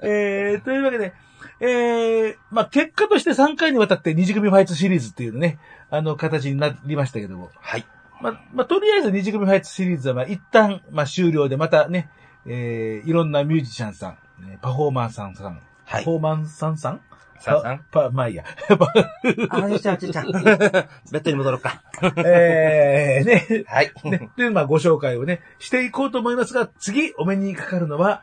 [0.03, 1.12] えー、というわけで、
[1.61, 5.59] えー、まあ、結果として3回にわたって二次組ファイツシリーズっていうね、
[5.91, 7.87] あの、形になりましたけども、はい。
[8.23, 12.09] まあ、まあ、とりあえず二次組ファイツシリーズは、まあ、一旦、まあ、終了で、またね、
[12.47, 17.01] えー、いろんなミュージシャンさん、ねパフォーマンスさんさん、はいパフォーマンスさんさん
[17.43, 18.45] さんさんパ、パまあいいや。
[19.51, 20.32] あ、よっちゃん、よっちゃん。
[20.32, 21.82] ベッドに戻ろうか。
[22.24, 23.93] えー、ね、はい。
[24.05, 28.22] ね、という、まあ、ご紹介をね、していこうと思いますが、次、お目にかかるのは、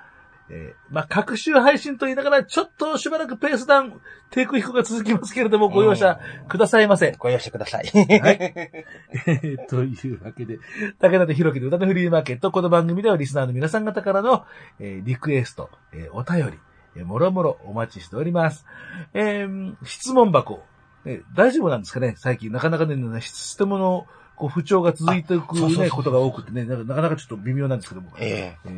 [0.51, 4.01] えーまあ、各週配信と言いながら、ちょっとしばらくペースダウン、
[4.31, 7.15] 低空飛行が続きますけれども、ご容赦くださいませ。
[7.19, 7.85] ご容赦ください。
[7.85, 8.37] はい。
[8.49, 10.57] えーというわけで、
[10.99, 14.45] 武田と弘樹の歌のフリーマーケット、この番組ではリスナーの皆さん方からの、
[14.79, 16.68] えーリクエスト、えーお便り、えー
[17.03, 18.65] もろもろお待ちしております。
[19.13, 20.63] えー質問箱、
[21.05, 22.15] えー大丈夫なんですかね？
[22.17, 28.11] 最近なかなかね、質問のこう不調が続いていくね、あそうそうそうことが多くてね、なかなかなかちょっと微妙なんですけども。
[28.19, 28.69] ええ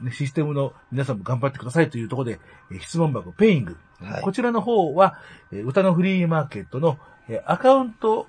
[0.00, 2.40] ーね、システムの皆さんも頑張ってくださいというところで、
[2.72, 3.76] えー質問箱ペイング。
[4.00, 5.18] はいこちらの方は、
[5.52, 6.98] えー歌のフリーマーケットの、
[7.28, 8.26] えーアカウント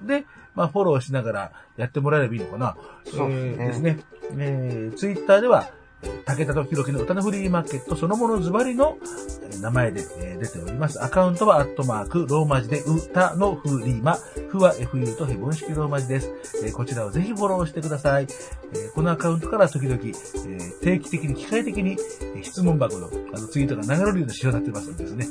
[0.00, 0.24] で、
[0.54, 2.76] まあ、フォローしながらやってもらえればいいのかな。
[3.04, 3.98] そうですね
[4.30, 4.44] えーね。
[4.44, 5.81] えー、ツイッターでは、えー
[6.24, 8.98] 武田とひろきの歌のフリーマーケットそのものズバリの
[9.42, 11.00] えー名前で、えー出ております。
[11.02, 16.30] アカウントはアットマーク、ローマ字で歌のフリーマ、フは FU とヘボン式ローマ字です。
[16.64, 18.26] えーこちらをぜひフォローしてください。
[18.74, 21.92] えーこのアカウントから時々、えー定期的に、機械的に、
[22.34, 25.26] えー質問箱のあのツイートが流れるような仕様になってますのでですね。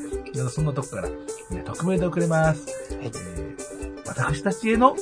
[0.50, 1.10] そんなとこから、
[1.52, 2.66] えー匿名で送れます。
[2.96, 4.96] はいえー私たちへの、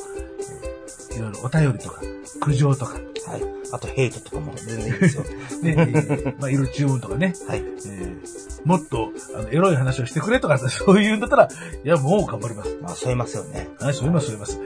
[1.11, 2.01] えーいろいろお便りとか、
[2.39, 2.97] 苦情とか、
[3.27, 3.41] はい。
[3.71, 5.23] あと、ヘイトとかも全然いいですよ。
[5.63, 7.59] ね、えーまあ、いろいろ注文とかね、はい。
[7.59, 11.47] えーもっと、あの、エロい話をしてくれとか、 そういうんだったら、
[11.83, 12.77] いや、もう頑張ります。
[12.81, 13.69] まあ、添えますよね。
[13.79, 14.59] はい、そう言います、そう言います。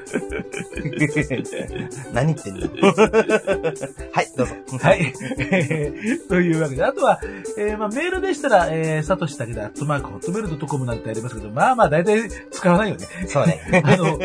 [2.14, 2.68] 何言ってんの
[4.12, 4.56] はい、どうぞ。
[4.82, 5.14] はい。
[5.38, 7.20] えーというわけで、あとは、
[7.58, 13.06] えーまあ、メールでしたら、えー、さとしたけだ、アットマーク、ホットメールドットコムなんてありますけど、まあまあ、大体使わないよね。
[13.28, 13.84] そうね。
[13.84, 14.20] あの、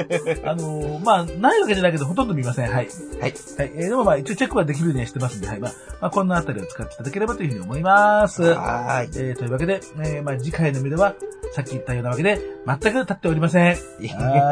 [0.44, 2.70] あの、まあ、ないわけじゃないけど、ほとんど見ません。
[2.70, 2.74] はい。
[2.74, 2.86] はい。
[3.20, 3.34] はい。
[3.58, 5.60] えーでもまあ、一応チェックはできるようにはしてますんで、はい。
[5.60, 8.42] まあ、まあ、こんなあたりを使っていただければというふうに思います。
[8.42, 9.08] はーい。
[9.28, 11.14] えーというわけで、えーまあ、次回の目では、
[11.54, 13.76] さっき言ったようなわけで、全く立っておりません。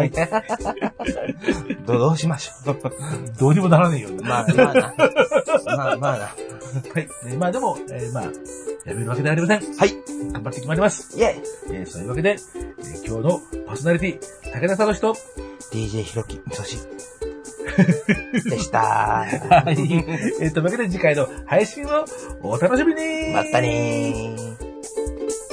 [0.04, 0.10] い。
[1.86, 2.76] どどうしましょう。
[3.38, 4.08] どうにもならねえよ。
[4.22, 4.94] まあ、まあな。
[5.76, 6.24] まあ、まあな。
[6.24, 6.28] は
[7.00, 7.08] い。
[7.26, 8.24] えーまあでも、えーまあ、
[8.84, 9.74] やめるわけではありません。
[9.76, 9.96] はい。
[10.32, 11.18] 頑張って決まります。
[11.18, 11.42] イェイ
[11.72, 15.16] えーそういうわけで、えー今日のパーソナリティ、武田聡と、
[15.72, 16.78] !DJ ひろき、みそし。
[18.44, 18.80] でした。
[18.80, 19.76] はい。
[20.40, 22.04] えっ、というわけで次回の配信を
[22.42, 25.45] お楽しみにまたねー。